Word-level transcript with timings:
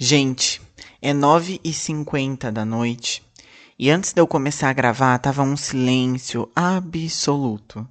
Gente, 0.00 0.62
é 1.02 1.12
9h50 1.12 2.52
da 2.52 2.64
noite 2.64 3.20
e 3.76 3.90
antes 3.90 4.12
de 4.12 4.20
eu 4.20 4.28
começar 4.28 4.70
a 4.70 4.72
gravar 4.72 5.18
tava 5.18 5.42
um 5.42 5.56
silêncio 5.56 6.48
absoluto. 6.54 7.84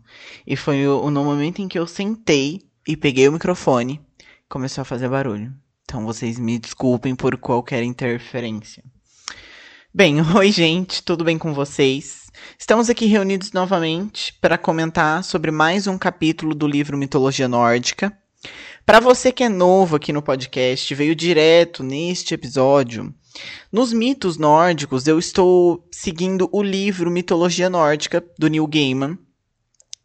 E 0.45 0.55
foi 0.55 0.85
no 0.85 1.23
momento 1.23 1.61
em 1.61 1.67
que 1.67 1.77
eu 1.77 1.85
sentei 1.85 2.61
e 2.87 2.95
peguei 2.95 3.27
o 3.27 3.33
microfone 3.33 3.99
começou 4.47 4.83
a 4.83 4.85
fazer 4.85 5.09
barulho. 5.09 5.53
Então 5.83 6.05
vocês 6.05 6.39
me 6.39 6.57
desculpem 6.57 7.13
por 7.13 7.35
qualquer 7.37 7.83
interferência. 7.83 8.81
Bem, 9.93 10.21
oi 10.33 10.49
gente, 10.49 11.03
tudo 11.03 11.25
bem 11.25 11.37
com 11.37 11.53
vocês? 11.53 12.31
Estamos 12.57 12.89
aqui 12.89 13.05
reunidos 13.05 13.51
novamente 13.51 14.33
para 14.39 14.57
comentar 14.57 15.25
sobre 15.25 15.51
mais 15.51 15.87
um 15.87 15.97
capítulo 15.97 16.55
do 16.55 16.65
livro 16.65 16.97
Mitologia 16.97 17.49
Nórdica. 17.49 18.17
Para 18.87 19.01
você 19.01 19.33
que 19.33 19.43
é 19.43 19.49
novo 19.49 19.97
aqui 19.97 20.13
no 20.13 20.21
podcast, 20.21 20.95
veio 20.95 21.13
direto 21.13 21.83
neste 21.83 22.33
episódio. 22.33 23.13
Nos 23.69 23.91
mitos 23.91 24.37
nórdicos, 24.37 25.05
eu 25.07 25.19
estou 25.19 25.85
seguindo 25.91 26.47
o 26.53 26.63
livro 26.63 27.11
Mitologia 27.11 27.69
Nórdica 27.69 28.23
do 28.39 28.47
Neil 28.47 28.65
Gaiman. 28.65 29.19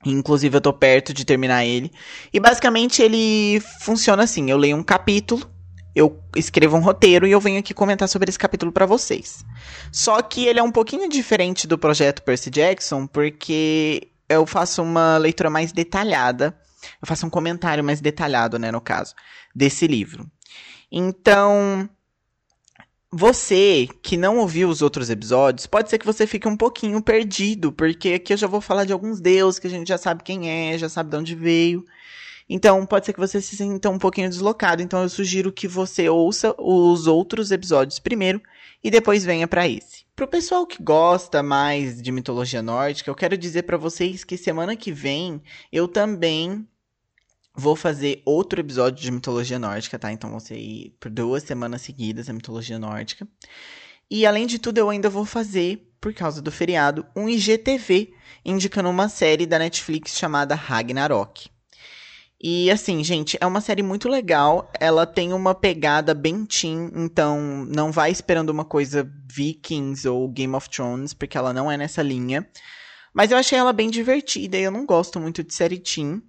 Inclusive, 0.05 0.57
eu 0.57 0.61
tô 0.61 0.73
perto 0.73 1.15
de 1.15 1.25
terminar 1.25 1.65
ele. 1.65 1.93
E 2.33 2.41
basicamente 2.41 3.01
ele 3.01 3.63
funciona 3.83 4.25
assim: 4.25 4.51
eu 4.51 4.57
leio 4.57 4.77
um 4.77 4.83
capítulo, 4.83 5.49
eu 5.95 6.21
escrevo 6.35 6.77
um 6.77 6.81
roteiro 6.81 7.25
e 7.25 7.31
eu 7.31 7.41
venho 7.41 7.61
aqui 7.61 7.73
comentar 7.73 8.09
sobre 8.09 8.31
esse 8.31 8.39
capítulo 8.39 8.73
para 8.73 8.85
vocês. 8.85 9.45
Só 9.93 10.21
que 10.21 10.47
ele 10.47 10.59
é 10.59 10.63
um 10.63 10.73
pouquinho 10.73 11.09
diferente 11.09 11.69
do 11.69 11.79
projeto 11.79 12.23
Percy 12.23 12.51
Jackson, 12.51 13.07
porque 13.07 14.09
eu 14.29 14.45
faço 14.45 14.83
uma 14.83 15.19
leitura 15.19 15.49
mais 15.49 15.71
detalhada 15.71 16.53
eu 17.01 17.07
faço 17.07 17.27
um 17.27 17.31
comentário 17.31 17.83
mais 17.83 18.01
detalhado, 18.01 18.59
né, 18.59 18.71
no 18.71 18.81
caso, 18.81 19.15
desse 19.55 19.87
livro. 19.87 20.31
Então, 20.91 21.89
você 23.11 23.89
que 24.03 24.17
não 24.17 24.39
ouviu 24.39 24.69
os 24.69 24.81
outros 24.81 25.11
episódios, 25.11 25.67
pode 25.67 25.91
ser 25.91 25.99
que 25.99 26.07
você 26.07 26.27
fique 26.27 26.49
um 26.49 26.57
pouquinho 26.57 27.03
perdido, 27.03 27.71
porque 27.71 28.15
aqui 28.15 28.33
eu 28.33 28.37
já 28.37 28.47
vou 28.47 28.61
falar 28.61 28.85
de 28.85 28.93
alguns 28.93 29.21
deuses 29.21 29.59
que 29.59 29.67
a 29.67 29.71
gente 29.71 29.89
já 29.89 29.99
sabe 29.99 30.23
quem 30.23 30.51
é, 30.51 30.79
já 30.79 30.89
sabe 30.89 31.11
de 31.11 31.17
onde 31.17 31.35
veio. 31.35 31.85
Então, 32.49 32.85
pode 32.85 33.07
ser 33.07 33.13
que 33.13 33.21
você 33.21 33.41
se 33.41 33.57
sinta 33.57 33.89
um 33.89 33.99
pouquinho 33.99 34.29
deslocado. 34.29 34.83
Então, 34.83 35.03
eu 35.03 35.09
sugiro 35.09 35.53
que 35.53 35.69
você 35.69 36.09
ouça 36.09 36.55
os 36.59 37.07
outros 37.07 37.51
episódios 37.51 37.99
primeiro 37.99 38.43
e 38.83 38.91
depois 38.91 39.25
venha 39.25 39.47
para 39.47 39.69
esse. 39.69 40.05
Pro 40.15 40.27
pessoal 40.27 40.67
que 40.67 40.83
gosta 40.83 41.43
mais 41.43 42.03
de 42.03 42.13
mitologia 42.13 42.63
nórdica, 42.63 43.11
eu 43.11 43.15
quero 43.15 43.39
dizer 43.39 43.63
para 43.63 43.77
vocês 43.77 44.25
que 44.25 44.37
semana 44.37 44.77
que 44.77 44.93
vem 44.93 45.41
eu 45.71 45.89
também 45.89 46.67
Vou 47.55 47.77
fazer 47.77 48.23
outro 48.25 48.61
episódio 48.61 49.03
de 49.03 49.11
mitologia 49.11 49.59
nórdica, 49.59 49.99
tá? 49.99 50.11
Então 50.11 50.31
vão 50.31 50.41
ser 50.41 50.95
por 50.99 51.11
duas 51.11 51.43
semanas 51.43 51.83
seguidas 51.83 52.29
a 52.29 52.33
mitologia 52.33 52.79
nórdica. 52.79 53.29
E 54.11 54.27
além 54.27 54.47
de 54.47 54.59
tudo, 54.59 54.79
eu 54.79 54.91
ainda 54.91 55.11
vou 55.11 55.25
fazer, 55.25 55.91
por 56.01 56.15
causa 56.15 56.41
do 56.41 56.51
feriado, 56.51 57.07
um 57.15 57.29
IGTV 57.29 58.15
indicando 58.45 58.89
uma 58.89 59.09
série 59.09 59.47
da 59.47 59.59
Netflix 59.59 60.17
chamada 60.17 60.55
Ragnarok. 60.55 61.51
E 62.45 62.71
assim, 62.73 63.05
gente, 63.05 63.39
é 63.41 63.47
uma 63.47 63.61
série 63.61 63.85
muito 63.85 64.09
legal. 64.09 64.69
Ela 64.81 65.07
tem 65.07 65.33
uma 65.33 65.55
pegada 65.55 66.13
bem 66.13 66.45
teen, 66.45 66.91
então 66.93 67.65
não 67.69 67.93
vai 67.93 68.11
esperando 68.11 68.51
uma 68.51 68.65
coisa 68.65 69.09
Vikings 69.33 70.09
ou 70.09 70.29
Game 70.29 70.55
of 70.57 70.69
Thrones, 70.69 71.15
porque 71.15 71.39
ela 71.39 71.53
não 71.53 71.71
é 71.71 71.77
nessa 71.77 72.03
linha. 72.03 72.45
Mas 73.15 73.31
eu 73.31 73.39
achei 73.39 73.57
ela 73.57 73.73
bem 73.73 73.89
divertida 73.89 74.59
e 74.59 74.63
eu 74.63 74.73
não 74.73 74.85
gosto 74.85 75.21
muito 75.21 75.45
de 75.45 75.55
série 75.55 75.79
teen. 75.79 76.21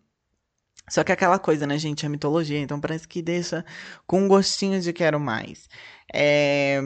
Só 0.94 1.04
que 1.04 1.12
é 1.12 1.16
aquela 1.16 1.40
coisa, 1.40 1.66
né, 1.66 1.76
gente? 1.80 2.06
É 2.06 2.10
mitologia, 2.10 2.60
então 2.60 2.80
parece 2.80 3.08
que 3.08 3.20
deixa 3.20 3.66
com 4.06 4.26
um 4.26 4.28
gostinho 4.28 4.80
de 4.80 4.94
quero 4.94 5.20
mais. 5.20 5.68
É... 6.14 6.84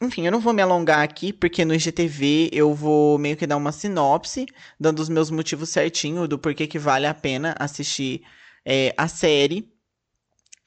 Enfim, 0.00 0.24
eu 0.24 0.32
não 0.32 0.40
vou 0.40 0.54
me 0.54 0.62
alongar 0.62 1.00
aqui, 1.00 1.34
porque 1.34 1.62
no 1.62 1.74
IGTV 1.74 2.48
eu 2.50 2.72
vou 2.72 3.18
meio 3.18 3.36
que 3.36 3.46
dar 3.46 3.58
uma 3.58 3.70
sinopse, 3.70 4.46
dando 4.80 5.00
os 5.00 5.10
meus 5.10 5.30
motivos 5.30 5.68
certinho 5.68 6.26
do 6.26 6.38
porquê 6.38 6.66
que 6.66 6.78
vale 6.78 7.06
a 7.06 7.12
pena 7.12 7.54
assistir 7.58 8.22
é, 8.64 8.94
a 8.96 9.06
série. 9.06 9.70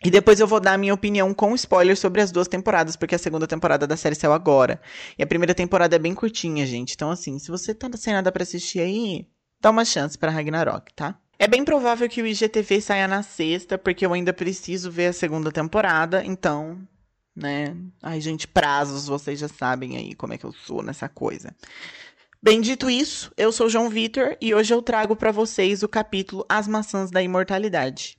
E 0.03 0.11
depois 0.11 0.39
eu 0.39 0.45
vou 0.45 0.59
dar 0.59 0.73
a 0.73 0.77
minha 0.77 0.93
opinião 0.93 1.33
com 1.33 1.55
spoilers 1.55 1.97
sobre 1.97 2.21
as 2.21 2.31
duas 2.31 2.47
temporadas, 2.47 2.95
porque 2.95 3.15
a 3.15 3.19
segunda 3.19 3.47
temporada 3.47 3.87
da 3.87 3.97
série 3.97 4.13
saiu 4.13 4.31
agora. 4.31 4.79
E 5.17 5.23
a 5.23 5.27
primeira 5.27 5.55
temporada 5.55 5.95
é 5.95 5.99
bem 5.99 6.13
curtinha, 6.13 6.67
gente. 6.67 6.93
Então, 6.93 7.09
assim, 7.09 7.39
se 7.39 7.49
você 7.49 7.73
tá 7.73 7.89
sem 7.97 8.13
nada 8.13 8.31
para 8.31 8.43
assistir 8.43 8.79
aí, 8.79 9.27
dá 9.59 9.71
uma 9.71 9.83
chance 9.83 10.15
para 10.15 10.29
Ragnarok, 10.29 10.93
tá? 10.93 11.19
É 11.37 11.47
bem 11.47 11.65
provável 11.65 12.07
que 12.07 12.21
o 12.21 12.27
IGTV 12.27 12.81
saia 12.81 13.07
na 13.07 13.21
sexta, 13.21 13.77
porque 13.77 14.05
eu 14.05 14.13
ainda 14.13 14.31
preciso 14.31 14.89
ver 14.89 15.07
a 15.07 15.13
segunda 15.13 15.51
temporada, 15.51 16.23
então, 16.23 16.79
né? 17.35 17.75
Ai, 18.01 18.21
gente, 18.21 18.47
prazos, 18.47 19.07
vocês 19.07 19.39
já 19.39 19.47
sabem 19.47 19.97
aí 19.97 20.15
como 20.15 20.33
é 20.33 20.37
que 20.37 20.45
eu 20.45 20.53
sou 20.53 20.81
nessa 20.81 21.09
coisa. 21.09 21.53
Bem 22.41 22.61
dito 22.61 22.89
isso, 22.89 23.31
eu 23.35 23.51
sou 23.51 23.67
João 23.67 23.89
Vitor 23.89 24.37
e 24.39 24.53
hoje 24.53 24.73
eu 24.73 24.81
trago 24.81 25.15
para 25.15 25.31
vocês 25.31 25.83
o 25.83 25.89
capítulo 25.89 26.45
As 26.47 26.67
Maçãs 26.67 27.11
da 27.11 27.21
Imortalidade. 27.21 28.17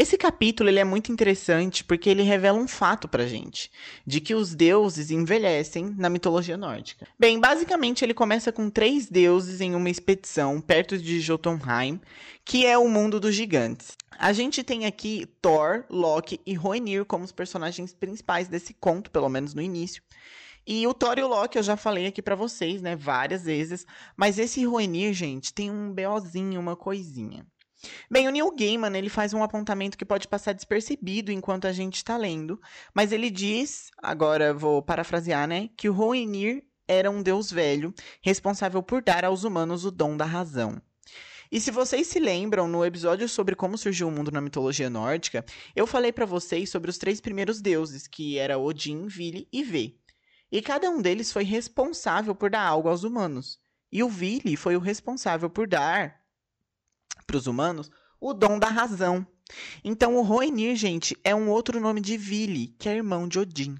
Esse 0.00 0.16
capítulo 0.16 0.70
ele 0.70 0.78
é 0.78 0.84
muito 0.84 1.10
interessante 1.10 1.82
porque 1.82 2.08
ele 2.08 2.22
revela 2.22 2.56
um 2.56 2.68
fato 2.68 3.08
pra 3.08 3.26
gente, 3.26 3.68
de 4.06 4.20
que 4.20 4.32
os 4.32 4.54
deuses 4.54 5.10
envelhecem 5.10 5.92
na 5.98 6.08
mitologia 6.08 6.56
nórdica. 6.56 7.04
Bem, 7.18 7.40
basicamente 7.40 8.04
ele 8.04 8.14
começa 8.14 8.52
com 8.52 8.70
três 8.70 9.08
deuses 9.08 9.60
em 9.60 9.74
uma 9.74 9.90
expedição 9.90 10.60
perto 10.60 10.96
de 10.96 11.18
Jotunheim, 11.18 12.00
que 12.44 12.64
é 12.64 12.78
o 12.78 12.88
mundo 12.88 13.18
dos 13.18 13.34
gigantes. 13.34 13.96
A 14.16 14.32
gente 14.32 14.62
tem 14.62 14.86
aqui 14.86 15.26
Thor, 15.42 15.84
Loki 15.90 16.40
e 16.46 16.56
Hoenir 16.56 17.04
como 17.04 17.24
os 17.24 17.32
personagens 17.32 17.92
principais 17.92 18.46
desse 18.46 18.72
conto, 18.74 19.10
pelo 19.10 19.28
menos 19.28 19.52
no 19.52 19.60
início. 19.60 20.00
E 20.64 20.86
o 20.86 20.94
Thor 20.94 21.18
e 21.18 21.24
o 21.24 21.28
Loki 21.28 21.58
eu 21.58 21.62
já 21.64 21.76
falei 21.76 22.06
aqui 22.06 22.22
para 22.22 22.36
vocês, 22.36 22.80
né, 22.80 22.94
várias 22.94 23.42
vezes, 23.42 23.84
mas 24.16 24.38
esse 24.38 24.64
Hoenir, 24.64 25.12
gente, 25.12 25.52
tem 25.52 25.72
um 25.72 25.92
BOzinho, 25.92 26.60
uma 26.60 26.76
coisinha. 26.76 27.44
Bem, 28.10 28.26
o 28.26 28.30
Neil 28.30 28.50
Gaiman 28.54 28.96
ele 28.96 29.08
faz 29.08 29.32
um 29.32 29.42
apontamento 29.42 29.96
que 29.96 30.04
pode 30.04 30.26
passar 30.26 30.52
despercebido 30.52 31.30
enquanto 31.30 31.66
a 31.66 31.72
gente 31.72 31.96
está 31.96 32.16
lendo, 32.16 32.60
mas 32.92 33.12
ele 33.12 33.30
diz, 33.30 33.90
agora 33.98 34.52
vou 34.52 34.82
parafrasear, 34.82 35.46
né, 35.46 35.70
que 35.76 35.88
o 35.88 35.96
Hoenir 35.96 36.64
era 36.88 37.10
um 37.10 37.22
deus 37.22 37.52
velho, 37.52 37.94
responsável 38.22 38.82
por 38.82 39.02
dar 39.02 39.24
aos 39.24 39.44
humanos 39.44 39.84
o 39.84 39.90
dom 39.90 40.16
da 40.16 40.24
razão. 40.24 40.80
E 41.50 41.60
se 41.60 41.70
vocês 41.70 42.06
se 42.08 42.18
lembram, 42.18 42.68
no 42.68 42.84
episódio 42.84 43.28
sobre 43.28 43.54
como 43.54 43.78
surgiu 43.78 44.08
o 44.08 44.10
mundo 44.10 44.30
na 44.30 44.40
mitologia 44.40 44.90
nórdica, 44.90 45.44
eu 45.74 45.86
falei 45.86 46.12
para 46.12 46.26
vocês 46.26 46.68
sobre 46.68 46.90
os 46.90 46.98
três 46.98 47.20
primeiros 47.20 47.60
deuses, 47.60 48.06
que 48.06 48.36
era 48.38 48.58
Odin, 48.58 49.06
Vili 49.06 49.48
e 49.50 49.62
Ve. 49.62 49.98
E 50.52 50.60
cada 50.60 50.90
um 50.90 51.00
deles 51.00 51.32
foi 51.32 51.44
responsável 51.44 52.34
por 52.34 52.50
dar 52.50 52.62
algo 52.62 52.88
aos 52.88 53.02
humanos. 53.02 53.58
E 53.90 54.02
o 54.02 54.08
Vili 54.10 54.56
foi 54.56 54.76
o 54.76 54.80
responsável 54.80 55.48
por 55.48 55.66
dar 55.66 56.17
para 57.28 57.36
os 57.36 57.46
humanos 57.46 57.90
o 58.18 58.32
dom 58.32 58.58
da 58.58 58.68
razão. 58.68 59.24
Então, 59.84 60.16
o 60.16 60.26
Hoenir, 60.26 60.74
gente, 60.74 61.16
é 61.22 61.34
um 61.34 61.48
outro 61.50 61.78
nome 61.78 62.00
de 62.00 62.16
Vili, 62.16 62.74
que 62.78 62.88
é 62.88 62.96
irmão 62.96 63.28
de 63.28 63.38
Odin. 63.38 63.76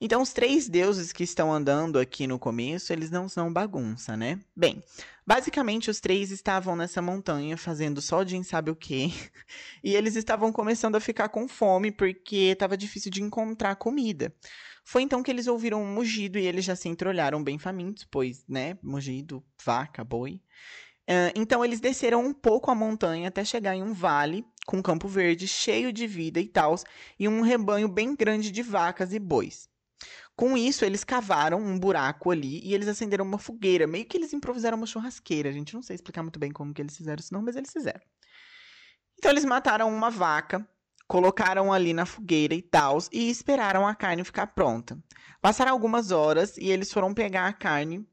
Então, 0.00 0.22
os 0.22 0.32
três 0.32 0.68
deuses 0.68 1.12
que 1.12 1.24
estão 1.24 1.52
andando 1.52 1.98
aqui 1.98 2.26
no 2.26 2.38
começo, 2.38 2.92
eles 2.92 3.10
não 3.10 3.28
são 3.28 3.52
bagunça, 3.52 4.16
né? 4.16 4.40
Bem, 4.54 4.82
basicamente 5.26 5.90
os 5.90 6.00
três 6.00 6.30
estavam 6.30 6.74
nessa 6.76 7.00
montanha 7.02 7.56
fazendo 7.56 8.00
só 8.00 8.20
Odin 8.20 8.42
sabe 8.42 8.70
o 8.70 8.76
quê. 8.76 9.10
E 9.82 9.94
eles 9.94 10.16
estavam 10.16 10.50
começando 10.50 10.96
a 10.96 11.00
ficar 11.00 11.28
com 11.28 11.46
fome 11.46 11.92
porque 11.92 12.36
estava 12.36 12.76
difícil 12.76 13.10
de 13.10 13.22
encontrar 13.22 13.76
comida. 13.76 14.34
Foi 14.82 15.02
então 15.02 15.22
que 15.22 15.30
eles 15.30 15.46
ouviram 15.46 15.82
um 15.82 15.94
mugido 15.94 16.38
e 16.38 16.46
eles 16.46 16.64
já 16.64 16.74
se 16.76 16.88
entreolharam 16.88 17.42
bem 17.42 17.58
famintos, 17.58 18.06
pois, 18.10 18.44
né, 18.48 18.78
mugido, 18.82 19.44
vaca, 19.64 20.02
boi. 20.04 20.40
Então 21.34 21.64
eles 21.64 21.80
desceram 21.80 22.24
um 22.24 22.32
pouco 22.32 22.70
a 22.70 22.74
montanha 22.74 23.28
até 23.28 23.44
chegar 23.44 23.74
em 23.74 23.82
um 23.82 23.92
vale 23.92 24.44
com 24.66 24.82
campo 24.82 25.06
verde 25.06 25.46
cheio 25.46 25.92
de 25.92 26.06
vida 26.06 26.40
e 26.40 26.48
tal, 26.48 26.74
e 27.18 27.28
um 27.28 27.42
rebanho 27.42 27.86
bem 27.86 28.14
grande 28.16 28.50
de 28.50 28.62
vacas 28.62 29.12
e 29.12 29.18
bois. 29.18 29.68
Com 30.36 30.56
isso, 30.56 30.84
eles 30.84 31.04
cavaram 31.04 31.60
um 31.60 31.78
buraco 31.78 32.30
ali 32.30 32.60
e 32.64 32.74
eles 32.74 32.88
acenderam 32.88 33.24
uma 33.24 33.38
fogueira. 33.38 33.86
Meio 33.86 34.04
que 34.04 34.16
eles 34.16 34.32
improvisaram 34.32 34.76
uma 34.76 34.86
churrasqueira. 34.86 35.48
A 35.48 35.52
gente 35.52 35.74
não 35.74 35.82
sei 35.82 35.94
explicar 35.94 36.22
muito 36.22 36.40
bem 36.40 36.50
como 36.50 36.74
que 36.74 36.82
eles 36.82 36.96
fizeram 36.96 37.20
isso, 37.20 37.32
não, 37.32 37.42
mas 37.42 37.54
eles 37.54 37.70
fizeram. 37.70 38.00
Então, 39.16 39.30
eles 39.30 39.44
mataram 39.44 39.88
uma 39.94 40.10
vaca, 40.10 40.66
colocaram 41.06 41.72
ali 41.72 41.94
na 41.94 42.04
fogueira 42.04 42.52
e 42.52 42.62
tal, 42.62 42.98
e 43.12 43.30
esperaram 43.30 43.86
a 43.86 43.94
carne 43.94 44.24
ficar 44.24 44.48
pronta. 44.48 44.98
Passaram 45.40 45.70
algumas 45.70 46.10
horas 46.10 46.56
e 46.56 46.68
eles 46.68 46.92
foram 46.92 47.14
pegar 47.14 47.46
a 47.46 47.52
carne 47.52 48.04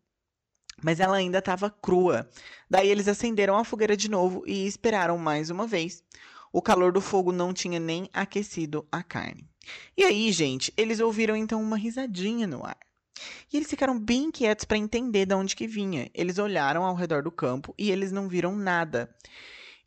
mas 0.83 1.00
ela 1.00 1.18
ainda 1.18 1.39
estava 1.39 1.69
crua. 1.69 2.30
Daí 2.69 2.89
eles 2.89 3.07
acenderam 3.07 3.57
a 3.57 3.63
fogueira 3.63 3.95
de 3.95 4.10
novo 4.10 4.44
e 4.45 4.66
esperaram 4.66 5.18
mais 5.18 5.50
uma 5.50 5.68
vez. 5.68 6.04
O 6.51 6.62
calor 6.62 6.92
do 6.92 7.01
fogo 7.01 7.31
não 7.31 7.54
tinha 7.54 7.80
nem 7.80 8.10
aquecido 8.13 8.86
a 8.92 9.01
carne. 9.01 9.50
E 9.95 10.04
aí, 10.04 10.31
gente, 10.31 10.74
eles 10.75 11.00
ouviram 11.00 11.36
então 11.36 11.62
uma 11.62 11.78
risadinha 11.78 12.48
no 12.48 12.66
ar. 12.66 12.78
E 13.51 13.57
eles 13.57 13.69
ficaram 13.69 14.00
bem 14.00 14.31
quietos 14.31 14.66
para 14.66 14.78
entender 14.78 15.25
de 15.25 15.36
onde 15.36 15.56
que 15.56 15.68
vinha. 15.68 16.10
Eles 16.13 16.38
olharam 16.39 16.83
ao 16.83 16.95
redor 16.95 17.24
do 17.24 17.31
campo 17.31 17.74
e 17.78 17.92
eles 17.92 18.12
não 18.12 18.28
viram 18.28 18.56
nada. 18.56 19.13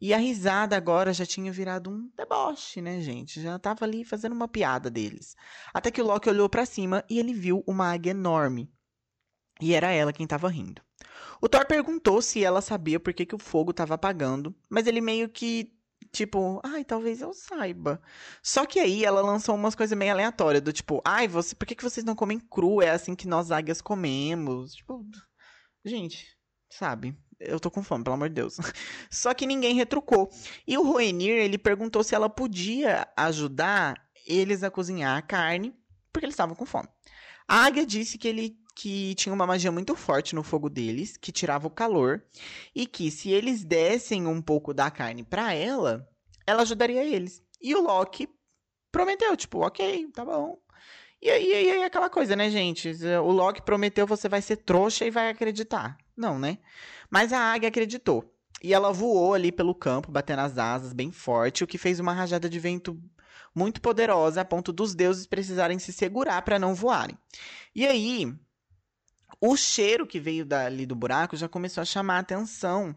E 0.00 0.12
a 0.12 0.18
risada 0.18 0.76
agora 0.76 1.12
já 1.12 1.24
tinha 1.24 1.50
virado 1.50 1.90
um 1.90 2.10
deboche, 2.16 2.82
né, 2.82 3.00
gente? 3.00 3.40
Já 3.40 3.58
tava 3.58 3.84
ali 3.84 4.04
fazendo 4.04 4.34
uma 4.34 4.48
piada 4.48 4.90
deles. 4.90 5.34
Até 5.72 5.90
que 5.90 6.02
o 6.02 6.04
Loki 6.04 6.28
olhou 6.28 6.48
para 6.48 6.66
cima 6.66 7.04
e 7.08 7.18
ele 7.18 7.32
viu 7.32 7.64
uma 7.66 7.92
águia 7.92 8.10
enorme. 8.10 8.70
E 9.60 9.74
era 9.74 9.90
ela 9.90 10.12
quem 10.12 10.26
tava 10.26 10.48
rindo. 10.48 10.82
O 11.40 11.48
Thor 11.48 11.66
perguntou 11.66 12.22
se 12.22 12.42
ela 12.42 12.60
sabia 12.60 12.98
por 12.98 13.12
que, 13.12 13.26
que 13.26 13.34
o 13.34 13.38
fogo 13.38 13.72
tava 13.72 13.94
apagando, 13.94 14.54
mas 14.68 14.86
ele 14.86 15.00
meio 15.00 15.28
que 15.28 15.74
Tipo, 16.14 16.60
ai, 16.62 16.84
talvez 16.84 17.20
eu 17.20 17.32
saiba. 17.32 18.00
Só 18.40 18.64
que 18.64 18.78
aí 18.78 19.04
ela 19.04 19.20
lançou 19.20 19.52
umas 19.56 19.74
coisas 19.74 19.98
meio 19.98 20.12
aleatórias, 20.12 20.62
do 20.62 20.72
tipo, 20.72 21.02
ai, 21.04 21.26
você, 21.26 21.56
por 21.56 21.66
que, 21.66 21.74
que 21.74 21.82
vocês 21.82 22.04
não 22.04 22.14
comem 22.14 22.38
cru? 22.38 22.80
É 22.80 22.90
assim 22.90 23.16
que 23.16 23.26
nós 23.26 23.50
águias 23.50 23.80
comemos. 23.80 24.74
Tipo, 24.76 25.04
gente, 25.84 26.24
sabe? 26.70 27.18
Eu 27.40 27.58
tô 27.58 27.68
com 27.68 27.82
fome, 27.82 28.04
pelo 28.04 28.14
amor 28.14 28.28
de 28.28 28.36
Deus. 28.36 28.58
Só 29.10 29.34
que 29.34 29.44
ninguém 29.44 29.74
retrucou. 29.74 30.30
E 30.64 30.78
o 30.78 30.84
Roenir, 30.84 31.34
ele 31.34 31.58
perguntou 31.58 32.04
se 32.04 32.14
ela 32.14 32.28
podia 32.28 33.08
ajudar 33.16 34.00
eles 34.24 34.62
a 34.62 34.70
cozinhar 34.70 35.18
a 35.18 35.22
carne, 35.22 35.74
porque 36.12 36.26
eles 36.26 36.34
estavam 36.34 36.54
com 36.54 36.64
fome. 36.64 36.88
A 37.48 37.64
águia 37.64 37.84
disse 37.84 38.16
que 38.18 38.28
ele 38.28 38.56
que 38.74 39.14
tinha 39.14 39.32
uma 39.32 39.46
magia 39.46 39.70
muito 39.70 39.94
forte 39.94 40.34
no 40.34 40.42
fogo 40.42 40.68
deles, 40.68 41.16
que 41.16 41.30
tirava 41.30 41.66
o 41.66 41.70
calor, 41.70 42.22
e 42.74 42.86
que 42.86 43.10
se 43.10 43.30
eles 43.30 43.64
dessem 43.64 44.26
um 44.26 44.42
pouco 44.42 44.74
da 44.74 44.90
carne 44.90 45.22
para 45.22 45.54
ela, 45.54 46.08
ela 46.46 46.62
ajudaria 46.62 47.04
eles. 47.04 47.42
E 47.62 47.74
o 47.74 47.80
Loki 47.80 48.28
prometeu, 48.90 49.36
tipo, 49.36 49.64
ok, 49.64 50.08
tá 50.12 50.24
bom. 50.24 50.58
E 51.22 51.30
aí, 51.30 51.82
aquela 51.82 52.10
coisa, 52.10 52.36
né, 52.36 52.50
gente? 52.50 52.90
O 53.22 53.30
Loki 53.30 53.62
prometeu, 53.62 54.06
você 54.06 54.28
vai 54.28 54.42
ser 54.42 54.56
trouxa 54.56 55.06
e 55.06 55.10
vai 55.10 55.30
acreditar. 55.30 55.96
Não, 56.14 56.38
né? 56.38 56.58
Mas 57.08 57.32
a 57.32 57.38
águia 57.38 57.68
acreditou. 57.70 58.30
E 58.62 58.74
ela 58.74 58.92
voou 58.92 59.32
ali 59.34 59.50
pelo 59.50 59.74
campo, 59.74 60.10
batendo 60.10 60.40
as 60.40 60.58
asas 60.58 60.92
bem 60.92 61.10
forte, 61.10 61.64
o 61.64 61.66
que 61.66 61.78
fez 61.78 61.98
uma 61.98 62.12
rajada 62.12 62.48
de 62.48 62.58
vento 62.58 63.00
muito 63.54 63.80
poderosa, 63.80 64.40
a 64.40 64.44
ponto 64.44 64.72
dos 64.72 64.94
deuses 64.94 65.26
precisarem 65.26 65.78
se 65.78 65.92
segurar 65.92 66.42
para 66.42 66.58
não 66.58 66.74
voarem. 66.74 67.16
E 67.74 67.86
aí, 67.86 68.34
o 69.46 69.56
cheiro 69.58 70.06
que 70.06 70.18
veio 70.18 70.42
dali 70.42 70.86
do 70.86 70.96
buraco 70.96 71.36
já 71.36 71.46
começou 71.46 71.82
a 71.82 71.84
chamar 71.84 72.16
a 72.16 72.20
atenção, 72.20 72.96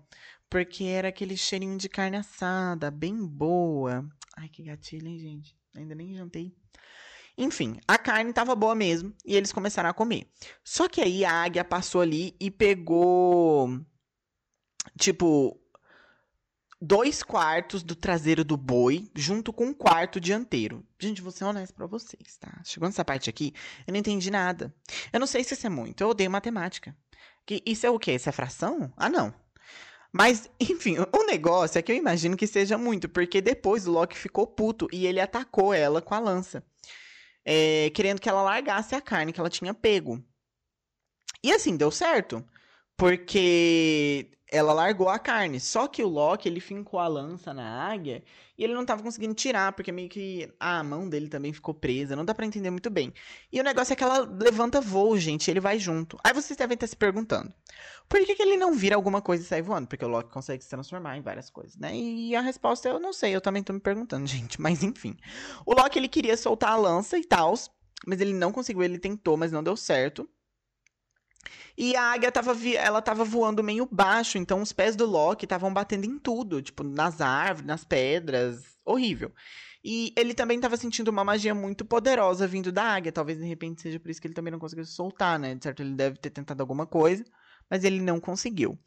porque 0.49 0.85
era 0.85 1.09
aquele 1.09 1.35
cheirinho 1.35 1.77
de 1.77 1.89
carne 1.89 2.15
assada, 2.15 2.89
bem 2.89 3.25
boa. 3.25 4.07
Ai, 4.37 4.47
que 4.47 4.63
gatilho, 4.63 5.09
hein, 5.09 5.19
gente? 5.19 5.57
Ainda 5.75 5.93
nem 5.93 6.15
jantei. 6.15 6.55
Enfim, 7.37 7.77
a 7.85 7.97
carne 7.97 8.29
estava 8.29 8.55
boa 8.55 8.73
mesmo 8.73 9.13
e 9.25 9.35
eles 9.35 9.51
começaram 9.51 9.89
a 9.89 9.93
comer. 9.93 10.31
Só 10.63 10.87
que 10.87 11.01
aí 11.01 11.25
a 11.25 11.33
águia 11.33 11.65
passou 11.65 11.99
ali 11.99 12.33
e 12.39 12.49
pegou. 12.49 13.79
Tipo, 14.97 15.59
dois 16.81 17.23
quartos 17.23 17.83
do 17.83 17.95
traseiro 17.95 18.43
do 18.43 18.55
boi 18.55 19.09
junto 19.15 19.51
com 19.51 19.65
um 19.65 19.73
quarto 19.73 20.19
dianteiro. 20.19 20.85
Gente, 20.99 21.21
vou 21.21 21.31
ser 21.31 21.45
honesto 21.45 21.73
pra 21.73 21.87
vocês, 21.87 22.37
tá? 22.39 22.61
Chegou 22.63 22.87
nessa 22.87 23.03
parte 23.03 23.29
aqui, 23.29 23.53
eu 23.85 23.91
não 23.91 23.99
entendi 23.99 24.29
nada. 24.29 24.73
Eu 25.11 25.19
não 25.19 25.27
sei 25.27 25.43
se 25.43 25.53
isso 25.53 25.65
é 25.65 25.69
muito, 25.69 26.01
eu 26.01 26.09
odeio 26.09 26.31
matemática. 26.31 26.95
Que 27.45 27.63
isso 27.65 27.85
é 27.85 27.89
o 27.89 27.99
quê? 27.99 28.13
Isso 28.13 28.29
é 28.29 28.31
fração? 28.31 28.91
Ah, 28.97 29.09
não. 29.09 29.33
Mas, 30.11 30.49
enfim, 30.59 30.97
o 30.99 31.23
negócio 31.25 31.79
é 31.79 31.81
que 31.81 31.91
eu 31.91 31.95
imagino 31.95 32.37
que 32.37 32.47
seja 32.47 32.77
muito, 32.77 33.09
porque 33.09 33.41
depois 33.41 33.87
o 33.87 33.91
Loki 33.91 34.17
ficou 34.17 34.45
puto 34.45 34.87
e 34.91 35.05
ele 35.05 35.19
atacou 35.19 35.73
ela 35.73 36.01
com 36.01 36.13
a 36.13 36.19
lança 36.19 36.63
é, 37.49 37.89
querendo 37.91 38.19
que 38.19 38.27
ela 38.27 38.41
largasse 38.41 38.93
a 38.93 38.99
carne 38.99 39.31
que 39.31 39.39
ela 39.39 39.49
tinha 39.49 39.73
pego. 39.73 40.21
E 41.41 41.53
assim, 41.53 41.77
deu 41.77 41.89
certo. 41.89 42.45
Porque 42.97 44.31
ela 44.49 44.73
largou 44.73 45.09
a 45.09 45.19
carne. 45.19 45.59
Só 45.59 45.87
que 45.87 46.03
o 46.03 46.07
Loki, 46.07 46.47
ele 46.47 46.59
fincou 46.59 46.99
a 46.99 47.07
lança 47.07 47.53
na 47.53 47.89
águia 47.89 48.23
e 48.57 48.63
ele 48.63 48.73
não 48.73 48.85
tava 48.85 49.03
conseguindo 49.03 49.33
tirar, 49.33 49.73
porque 49.73 49.91
meio 49.91 50.09
que 50.09 50.51
a 50.59 50.83
mão 50.83 51.07
dele 51.07 51.27
também 51.27 51.53
ficou 51.53 51.73
presa. 51.73 52.15
Não 52.15 52.25
dá 52.25 52.33
para 52.33 52.45
entender 52.45 52.69
muito 52.71 52.89
bem. 52.89 53.13
E 53.51 53.59
o 53.59 53.63
negócio 53.63 53.93
é 53.93 53.95
que 53.95 54.03
ela 54.03 54.19
levanta 54.19 54.81
voo, 54.81 55.17
gente, 55.17 55.51
ele 55.51 55.59
vai 55.59 55.77
junto. 55.77 56.17
Aí 56.23 56.33
vocês 56.33 56.57
devem 56.57 56.75
estar 56.75 56.87
se 56.87 56.95
perguntando: 56.95 57.53
por 58.07 58.19
que, 58.25 58.35
que 58.35 58.41
ele 58.41 58.57
não 58.57 58.73
vira 58.73 58.95
alguma 58.95 59.21
coisa 59.21 59.43
e 59.43 59.45
sai 59.45 59.61
voando? 59.61 59.87
Porque 59.87 60.05
o 60.05 60.07
Loki 60.07 60.31
consegue 60.31 60.63
se 60.63 60.69
transformar 60.69 61.17
em 61.17 61.21
várias 61.21 61.49
coisas, 61.49 61.75
né? 61.77 61.95
E 61.95 62.35
a 62.35 62.41
resposta 62.41 62.87
eu 62.87 62.99
não 62.99 63.13
sei, 63.13 63.35
eu 63.35 63.41
também 63.41 63.61
tô 63.61 63.73
me 63.73 63.79
perguntando, 63.79 64.25
gente. 64.27 64.59
Mas 64.61 64.81
enfim. 64.81 65.15
O 65.65 65.73
Loki, 65.73 65.99
ele 65.99 66.07
queria 66.07 66.37
soltar 66.37 66.71
a 66.71 66.77
lança 66.77 67.17
e 67.17 67.25
tal, 67.25 67.53
mas 68.05 68.21
ele 68.21 68.33
não 68.33 68.51
conseguiu, 68.51 68.83
ele 68.83 68.97
tentou, 68.97 69.35
mas 69.35 69.51
não 69.51 69.61
deu 69.61 69.75
certo. 69.75 70.27
E 71.77 71.95
a 71.95 72.13
águia 72.13 72.31
tava, 72.31 72.57
ela 72.75 73.01
tava 73.01 73.23
voando 73.23 73.63
meio 73.63 73.87
baixo, 73.91 74.37
então 74.37 74.61
os 74.61 74.73
pés 74.73 74.95
do 74.95 75.05
Loki 75.05 75.45
estavam 75.45 75.73
batendo 75.73 76.05
em 76.05 76.17
tudo, 76.17 76.61
tipo, 76.61 76.83
nas 76.83 77.21
árvores, 77.21 77.67
nas 77.67 77.83
pedras. 77.83 78.77
Horrível. 78.83 79.31
E 79.83 80.13
ele 80.17 80.33
também 80.33 80.57
estava 80.57 80.75
sentindo 80.75 81.09
uma 81.09 81.23
magia 81.23 81.53
muito 81.53 81.85
poderosa 81.85 82.47
vindo 82.47 82.71
da 82.71 82.83
águia. 82.83 83.11
Talvez 83.11 83.37
de 83.37 83.45
repente 83.45 83.81
seja 83.81 83.99
por 83.99 84.09
isso 84.09 84.19
que 84.19 84.27
ele 84.27 84.33
também 84.33 84.51
não 84.51 84.59
conseguiu 84.59 84.85
soltar, 84.85 85.39
né? 85.39 85.55
De 85.55 85.63
certo, 85.63 85.81
ele 85.81 85.93
deve 85.93 86.17
ter 86.17 86.29
tentado 86.29 86.61
alguma 86.61 86.85
coisa, 86.85 87.23
mas 87.69 87.83
ele 87.83 88.01
não 88.01 88.19
conseguiu. 88.19 88.77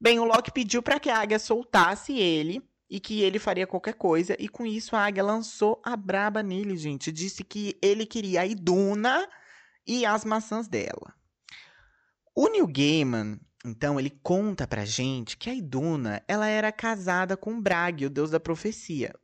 Bem, 0.00 0.18
o 0.18 0.24
Loki 0.24 0.50
pediu 0.50 0.82
para 0.82 0.98
que 0.98 1.10
a 1.10 1.18
águia 1.18 1.38
soltasse 1.38 2.18
ele 2.18 2.62
e 2.88 2.98
que 2.98 3.20
ele 3.20 3.38
faria 3.38 3.66
qualquer 3.66 3.94
coisa. 3.94 4.34
E 4.38 4.48
com 4.48 4.66
isso 4.66 4.96
a 4.96 5.04
águia 5.04 5.22
lançou 5.22 5.80
a 5.84 5.94
braba 5.96 6.42
nele, 6.42 6.76
gente. 6.76 7.12
Disse 7.12 7.44
que 7.44 7.78
ele 7.82 8.06
queria 8.06 8.40
a 8.40 8.46
Iduna 8.46 9.28
e 9.86 10.04
as 10.06 10.24
maçãs 10.24 10.66
dela. 10.66 11.14
O 12.34 12.48
Neil 12.48 12.66
Gaiman, 12.66 13.40
então, 13.64 14.00
ele 14.00 14.10
conta 14.22 14.66
pra 14.66 14.84
gente 14.84 15.36
que 15.36 15.50
a 15.50 15.54
Iduna, 15.54 16.22
ela 16.26 16.46
era 16.46 16.72
casada 16.72 17.36
com 17.36 17.60
Brag, 17.60 18.06
o 18.06 18.10
deus 18.10 18.30
da 18.30 18.40
profecia, 18.40 19.14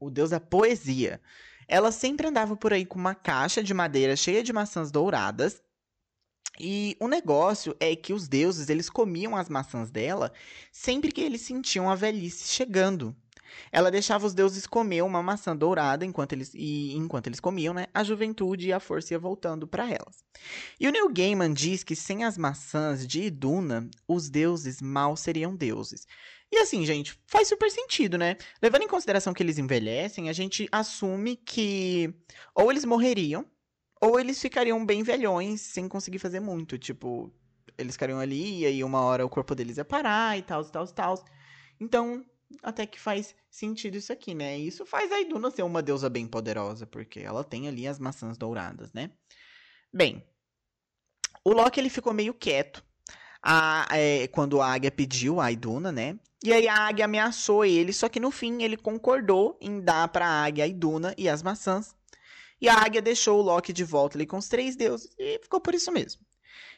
o 0.00 0.10
deus 0.10 0.30
da 0.30 0.40
poesia. 0.40 1.20
Ela 1.68 1.92
sempre 1.92 2.26
andava 2.26 2.56
por 2.56 2.72
aí 2.72 2.84
com 2.84 2.98
uma 2.98 3.14
caixa 3.14 3.62
de 3.62 3.72
madeira 3.72 4.16
cheia 4.16 4.42
de 4.42 4.52
maçãs 4.52 4.90
douradas. 4.90 5.62
E 6.58 6.96
o 7.00 7.08
negócio 7.08 7.76
é 7.80 7.94
que 7.96 8.12
os 8.12 8.28
deuses, 8.28 8.68
eles 8.68 8.90
comiam 8.90 9.36
as 9.36 9.48
maçãs 9.48 9.90
dela 9.90 10.32
sempre 10.72 11.10
que 11.10 11.20
eles 11.20 11.40
sentiam 11.40 11.90
a 11.90 11.94
velhice 11.94 12.48
chegando. 12.48 13.14
Ela 13.70 13.90
deixava 13.90 14.26
os 14.26 14.34
deuses 14.34 14.66
comer 14.66 15.02
uma 15.02 15.22
maçã 15.22 15.56
dourada 15.56 16.04
enquanto 16.04 16.32
eles 16.32 16.52
e 16.54 16.94
enquanto 16.94 17.26
eles 17.26 17.40
comiam, 17.40 17.74
né, 17.74 17.86
a 17.92 18.04
juventude 18.04 18.68
e 18.68 18.72
a 18.72 18.80
força 18.80 19.14
ia 19.14 19.18
voltando 19.18 19.66
para 19.66 19.84
elas. 19.88 20.24
E 20.78 20.88
o 20.88 20.92
Neil 20.92 21.12
Gaiman 21.12 21.52
diz 21.52 21.82
que 21.82 21.96
sem 21.96 22.24
as 22.24 22.38
maçãs 22.38 23.06
de 23.06 23.22
Iduna, 23.22 23.88
os 24.06 24.28
deuses 24.28 24.80
mal 24.80 25.16
seriam 25.16 25.54
deuses. 25.54 26.06
E 26.52 26.58
assim, 26.58 26.86
gente, 26.86 27.18
faz 27.26 27.48
super 27.48 27.70
sentido, 27.70 28.16
né? 28.16 28.36
Levando 28.62 28.82
em 28.82 28.88
consideração 28.88 29.34
que 29.34 29.42
eles 29.42 29.58
envelhecem, 29.58 30.28
a 30.28 30.32
gente 30.32 30.68
assume 30.70 31.36
que 31.36 32.14
ou 32.54 32.70
eles 32.70 32.84
morreriam 32.84 33.44
ou 34.00 34.20
eles 34.20 34.40
ficariam 34.40 34.84
bem 34.84 35.02
velhões 35.02 35.60
sem 35.62 35.88
conseguir 35.88 36.18
fazer 36.18 36.38
muito, 36.38 36.78
tipo, 36.78 37.32
eles 37.76 37.94
ficariam 37.94 38.20
ali 38.20 38.60
e 38.60 38.66
aí 38.66 38.84
uma 38.84 39.00
hora 39.00 39.24
o 39.24 39.30
corpo 39.30 39.54
deles 39.54 39.78
ia 39.78 39.84
parar 39.84 40.38
e 40.38 40.42
tal, 40.42 40.62
e 40.62 40.70
tal, 40.70 40.84
e 40.84 40.92
tal. 40.92 41.24
Então, 41.80 42.24
até 42.62 42.86
que 42.86 43.00
faz 43.00 43.34
sentido 43.50 43.96
isso 43.96 44.12
aqui, 44.12 44.34
né? 44.34 44.58
Isso 44.58 44.84
faz 44.84 45.10
a 45.12 45.20
Iduna 45.20 45.50
ser 45.50 45.62
uma 45.62 45.82
deusa 45.82 46.08
bem 46.08 46.26
poderosa, 46.26 46.86
porque 46.86 47.20
ela 47.20 47.44
tem 47.44 47.68
ali 47.68 47.86
as 47.86 47.98
maçãs 47.98 48.36
douradas, 48.36 48.92
né? 48.92 49.10
Bem, 49.92 50.24
o 51.44 51.52
Loki 51.52 51.78
ele 51.78 51.90
ficou 51.90 52.12
meio 52.12 52.34
quieto 52.34 52.84
a, 53.42 53.86
é, 53.90 54.26
quando 54.28 54.60
a 54.60 54.72
águia 54.72 54.90
pediu 54.90 55.40
a 55.40 55.52
Iduna, 55.52 55.92
né? 55.92 56.18
E 56.42 56.52
aí 56.52 56.66
a 56.68 56.74
águia 56.74 57.04
ameaçou 57.04 57.64
ele, 57.64 57.92
só 57.92 58.08
que 58.08 58.20
no 58.20 58.30
fim 58.30 58.62
ele 58.62 58.76
concordou 58.76 59.58
em 59.60 59.80
dar 59.80 60.08
para 60.08 60.26
a 60.26 60.44
águia 60.44 60.64
a 60.64 60.68
Iduna 60.68 61.14
e 61.16 61.28
as 61.28 61.42
maçãs. 61.42 61.94
E 62.60 62.68
a 62.68 62.74
águia 62.74 63.02
deixou 63.02 63.38
o 63.38 63.42
Loki 63.42 63.72
de 63.72 63.84
volta 63.84 64.16
ali 64.16 64.26
com 64.26 64.38
os 64.38 64.48
três 64.48 64.76
deuses 64.76 65.10
e 65.18 65.38
ficou 65.40 65.60
por 65.60 65.74
isso 65.74 65.92
mesmo. 65.92 66.22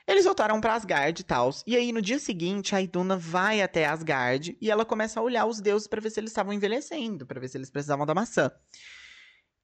Eles 0.06 0.24
voltaram 0.24 0.60
para 0.60 0.74
Asgard 0.74 1.20
e 1.20 1.24
tal. 1.24 1.50
E 1.66 1.76
aí, 1.76 1.92
no 1.92 2.00
dia 2.00 2.18
seguinte, 2.18 2.74
a 2.74 2.80
Iduna 2.80 3.16
vai 3.16 3.60
até 3.60 3.86
Asgard 3.86 4.56
e 4.60 4.70
ela 4.70 4.84
começa 4.84 5.18
a 5.18 5.22
olhar 5.22 5.46
os 5.46 5.60
deuses 5.60 5.88
para 5.88 6.00
ver 6.00 6.10
se 6.10 6.20
eles 6.20 6.30
estavam 6.30 6.52
envelhecendo, 6.52 7.26
para 7.26 7.40
ver 7.40 7.48
se 7.48 7.58
eles 7.58 7.70
precisavam 7.70 8.06
da 8.06 8.14
maçã. 8.14 8.50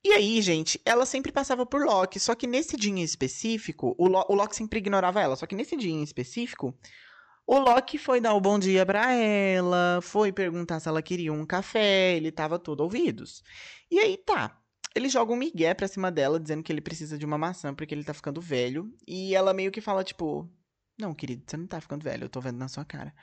E 0.05 0.11
aí, 0.13 0.43
gente, 0.43 0.81
ela 0.85 1.07
sempre 1.07 1.31
passava 1.31 1.65
por 1.65 1.85
Loki, 1.85 2.19
só 2.19 2.35
que 2.35 2.47
nesse 2.47 2.77
dia 2.77 2.91
em 2.91 3.03
específico, 3.03 3.95
o, 3.97 4.09
Lo 4.09 4.25
o 4.29 4.35
Loki 4.35 4.57
sempre 4.57 4.81
ignorava 4.81 5.21
ela, 5.21 5.37
só 5.37 5.47
que 5.47 5.55
nesse 5.55 5.77
dia 5.77 5.93
em 5.93 6.03
específico, 6.03 6.77
o 7.47 7.59
Loki 7.59 7.99
foi 7.99 8.21
dar 8.21 8.35
o 8.35 8.41
bom 8.41 8.59
dia 8.59 8.85
pra 8.85 9.13
ela, 9.13 10.01
foi 10.03 10.33
perguntar 10.33 10.81
se 10.81 10.89
ela 10.89 11.01
queria 11.01 11.33
um 11.33 11.47
café, 11.47 12.17
ele 12.17 12.33
tava 12.33 12.59
todo 12.59 12.81
ouvidos. 12.81 13.45
E 13.89 14.01
aí 14.01 14.17
tá, 14.17 14.61
ele 14.95 15.09
joga 15.09 15.33
um 15.33 15.37
migué 15.37 15.75
pra 15.75 15.89
cima 15.89 16.11
dela, 16.11 16.39
dizendo 16.39 16.63
que 16.63 16.73
ele 16.73 16.81
precisa 16.81 17.19
de 17.19 17.27
uma 17.27 17.39
maçã 17.39 17.75
porque 17.75 17.95
ele 17.95 18.05
tá 18.05 18.15
ficando 18.15 18.41
velho. 18.41 18.93
E 19.07 19.35
ela 19.35 19.53
meio 19.55 19.71
que 19.71 19.81
fala, 19.81 20.05
tipo, 20.05 20.49
não, 20.99 21.15
querido, 21.15 21.43
você 21.47 21.57
não 21.57 21.67
tá 21.67 21.81
ficando 21.81 22.03
velho, 22.03 22.25
eu 22.25 22.29
tô 22.29 22.41
vendo 22.41 22.59
na 22.59 22.69
sua 22.69 22.85
cara. 22.85 23.15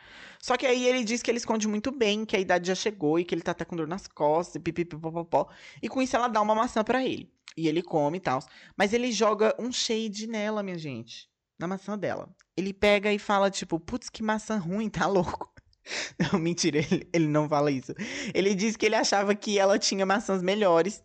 Só 0.41 0.57
que 0.57 0.65
aí 0.65 0.85
ele 0.85 1.03
diz 1.03 1.21
que 1.21 1.29
ele 1.29 1.37
esconde 1.37 1.67
muito 1.67 1.91
bem, 1.91 2.25
que 2.25 2.35
a 2.35 2.39
idade 2.39 2.67
já 2.67 2.75
chegou 2.75 3.19
e 3.19 3.23
que 3.23 3.33
ele 3.33 3.41
tá 3.41 3.51
até 3.51 3.63
com 3.63 3.75
dor 3.75 3.87
nas 3.87 4.07
costas, 4.07 4.55
e 4.55 4.59
pipipipopopó. 4.59 5.47
E 5.81 5.87
com 5.87 6.01
isso 6.01 6.15
ela 6.15 6.27
dá 6.27 6.41
uma 6.41 6.55
maçã 6.55 6.83
para 6.83 7.03
ele. 7.05 7.31
E 7.55 7.67
ele 7.67 7.81
come 7.81 8.17
e 8.17 8.21
tal. 8.21 8.39
Mas 8.75 8.93
ele 8.93 9.11
joga 9.11 9.55
um 9.59 9.71
shade 9.71 10.27
nela, 10.27 10.63
minha 10.63 10.77
gente. 10.77 11.29
Na 11.59 11.67
maçã 11.67 11.97
dela. 11.97 12.29
Ele 12.55 12.73
pega 12.73 13.13
e 13.13 13.19
fala, 13.19 13.51
tipo, 13.51 13.79
putz, 13.79 14.09
que 14.09 14.23
maçã 14.23 14.57
ruim, 14.57 14.89
tá 14.89 15.07
louco? 15.07 15.53
Não, 16.19 16.39
mentira, 16.39 16.79
ele, 16.79 17.09
ele 17.11 17.27
não 17.27 17.49
fala 17.49 17.71
isso. 17.71 17.93
Ele 18.33 18.53
diz 18.53 18.75
que 18.75 18.85
ele 18.85 18.95
achava 18.95 19.33
que 19.33 19.57
ela 19.57 19.79
tinha 19.79 20.05
maçãs 20.05 20.41
melhores. 20.41 21.03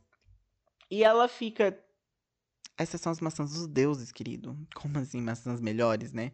E 0.94 1.02
ela 1.02 1.26
fica. 1.26 1.76
Essas 2.78 3.00
são 3.00 3.10
as 3.10 3.20
maçãs 3.20 3.52
dos 3.52 3.66
deuses, 3.66 4.12
querido. 4.12 4.56
Como 4.76 4.96
assim, 4.96 5.20
maçãs 5.20 5.60
melhores, 5.60 6.12
né? 6.12 6.30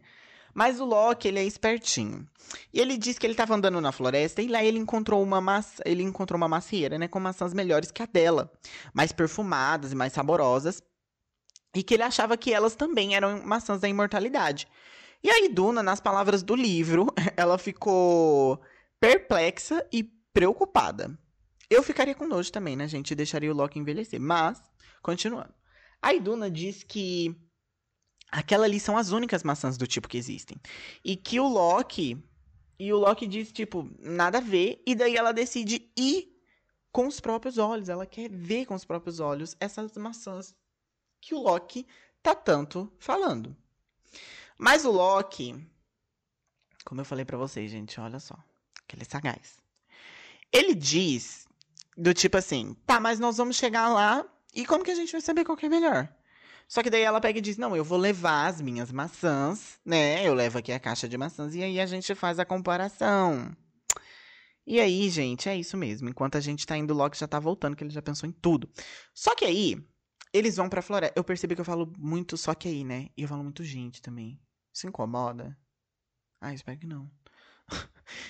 Mas 0.53 0.79
o 0.79 0.85
Loki, 0.85 1.27
ele 1.27 1.39
é 1.39 1.43
espertinho. 1.43 2.27
E 2.71 2.79
ele 2.79 2.95
diz 2.95 3.17
que 3.17 3.25
ele 3.25 3.33
estava 3.33 3.55
andando 3.55 3.81
na 3.81 3.91
floresta 3.91 4.39
e 4.39 4.47
lá 4.47 4.63
ele 4.63 4.77
encontrou 4.77 5.23
uma 5.23 5.41
maçã, 5.41 5.81
ele 5.83 6.03
encontrou 6.03 6.37
uma 6.37 6.47
macieira, 6.47 6.99
né, 6.99 7.07
com 7.07 7.19
maçãs 7.19 7.55
melhores 7.55 7.89
que 7.89 8.03
a 8.03 8.05
dela, 8.05 8.51
mais 8.93 9.11
perfumadas 9.11 9.93
e 9.93 9.95
mais 9.95 10.13
saborosas, 10.13 10.83
e 11.75 11.81
que 11.81 11.95
ele 11.95 12.03
achava 12.03 12.37
que 12.37 12.53
elas 12.53 12.75
também 12.75 13.15
eram 13.15 13.41
maçãs 13.43 13.81
da 13.81 13.89
imortalidade. 13.89 14.67
E 15.23 15.29
aí 15.29 15.49
Duna, 15.49 15.81
nas 15.81 15.99
palavras 15.99 16.43
do 16.43 16.55
livro, 16.55 17.07
ela 17.35 17.57
ficou 17.57 18.61
perplexa 18.99 19.83
e 19.91 20.03
preocupada. 20.03 21.17
Eu 21.71 21.81
ficaria 21.81 22.13
com 22.13 22.27
nojo 22.27 22.51
também, 22.51 22.75
né, 22.75 22.85
gente? 22.85 23.15
Deixaria 23.15 23.49
o 23.49 23.55
Loki 23.55 23.79
envelhecer. 23.79 24.19
Mas, 24.19 24.61
continuando. 25.01 25.53
A 26.01 26.13
Iduna 26.13 26.51
diz 26.51 26.83
que 26.83 27.33
aquela 28.29 28.65
ali 28.65 28.77
são 28.77 28.97
as 28.97 29.11
únicas 29.11 29.41
maçãs 29.41 29.77
do 29.77 29.87
tipo 29.87 30.09
que 30.09 30.17
existem. 30.17 30.57
E 31.01 31.15
que 31.15 31.39
o 31.39 31.47
Loki. 31.47 32.21
E 32.77 32.91
o 32.91 32.97
Loki 32.97 33.25
diz, 33.25 33.53
tipo, 33.53 33.89
nada 33.99 34.39
a 34.39 34.41
ver. 34.41 34.83
E 34.85 34.93
daí 34.93 35.15
ela 35.15 35.31
decide 35.31 35.89
ir 35.97 36.37
com 36.91 37.07
os 37.07 37.21
próprios 37.21 37.57
olhos. 37.57 37.87
Ela 37.87 38.05
quer 38.05 38.29
ver 38.29 38.65
com 38.65 38.75
os 38.75 38.83
próprios 38.83 39.21
olhos 39.21 39.55
essas 39.57 39.95
maçãs 39.95 40.53
que 41.21 41.33
o 41.33 41.39
Loki 41.39 41.87
tá 42.21 42.35
tanto 42.35 42.91
falando. 42.99 43.55
Mas 44.57 44.83
o 44.83 44.91
Loki. 44.91 45.55
Como 46.83 46.99
eu 46.99 47.05
falei 47.05 47.23
para 47.23 47.37
vocês, 47.37 47.71
gente, 47.71 47.97
olha 47.97 48.19
só. 48.19 48.37
Que 48.85 48.97
ele 48.97 49.03
é 49.03 49.05
sagaz. 49.05 49.57
Ele 50.51 50.75
diz 50.75 51.47
do 51.97 52.13
tipo 52.13 52.37
assim, 52.37 52.75
tá, 52.85 52.99
mas 52.99 53.19
nós 53.19 53.37
vamos 53.37 53.55
chegar 53.55 53.89
lá 53.89 54.25
e 54.53 54.65
como 54.65 54.83
que 54.83 54.91
a 54.91 54.95
gente 54.95 55.11
vai 55.11 55.21
saber 55.21 55.45
qual 55.45 55.57
que 55.57 55.65
é 55.65 55.69
melhor? 55.69 56.09
Só 56.67 56.81
que 56.81 56.89
daí 56.89 57.01
ela 57.01 57.19
pega 57.19 57.39
e 57.39 57.41
diz: 57.41 57.57
Não, 57.57 57.75
eu 57.75 57.83
vou 57.83 57.97
levar 57.97 58.47
as 58.47 58.61
minhas 58.61 58.91
maçãs, 58.93 59.77
né? 59.85 60.25
Eu 60.25 60.33
levo 60.33 60.57
aqui 60.57 60.71
a 60.71 60.79
caixa 60.79 61.07
de 61.07 61.17
maçãs 61.17 61.53
e 61.53 61.61
aí 61.61 61.79
a 61.81 61.85
gente 61.85 62.15
faz 62.15 62.39
a 62.39 62.45
comparação. 62.45 63.53
E 64.65 64.79
aí, 64.79 65.09
gente, 65.09 65.49
é 65.49 65.55
isso 65.57 65.75
mesmo. 65.75 66.07
Enquanto 66.07 66.37
a 66.37 66.39
gente 66.39 66.65
tá 66.65 66.77
indo, 66.77 66.93
Loki 66.93 67.17
já 67.17 67.27
tá 67.27 67.39
voltando, 67.39 67.75
que 67.75 67.83
ele 67.83 67.91
já 67.91 68.01
pensou 68.01 68.29
em 68.29 68.31
tudo. 68.31 68.69
Só 69.13 69.35
que 69.35 69.43
aí, 69.43 69.85
eles 70.31 70.55
vão 70.55 70.69
pra 70.69 70.81
floresta. 70.81 71.13
Eu 71.19 71.25
percebi 71.25 71.55
que 71.55 71.61
eu 71.61 71.65
falo 71.65 71.91
muito 71.97 72.37
só 72.37 72.53
que 72.53 72.69
aí, 72.69 72.83
né? 72.85 73.09
E 73.17 73.23
eu 73.23 73.27
falo 73.27 73.43
muito 73.43 73.65
gente 73.65 74.01
também. 74.01 74.39
Isso 74.73 74.87
incomoda? 74.87 75.57
Ah, 76.39 76.53
espero 76.53 76.79
que 76.79 76.87
não. 76.87 77.11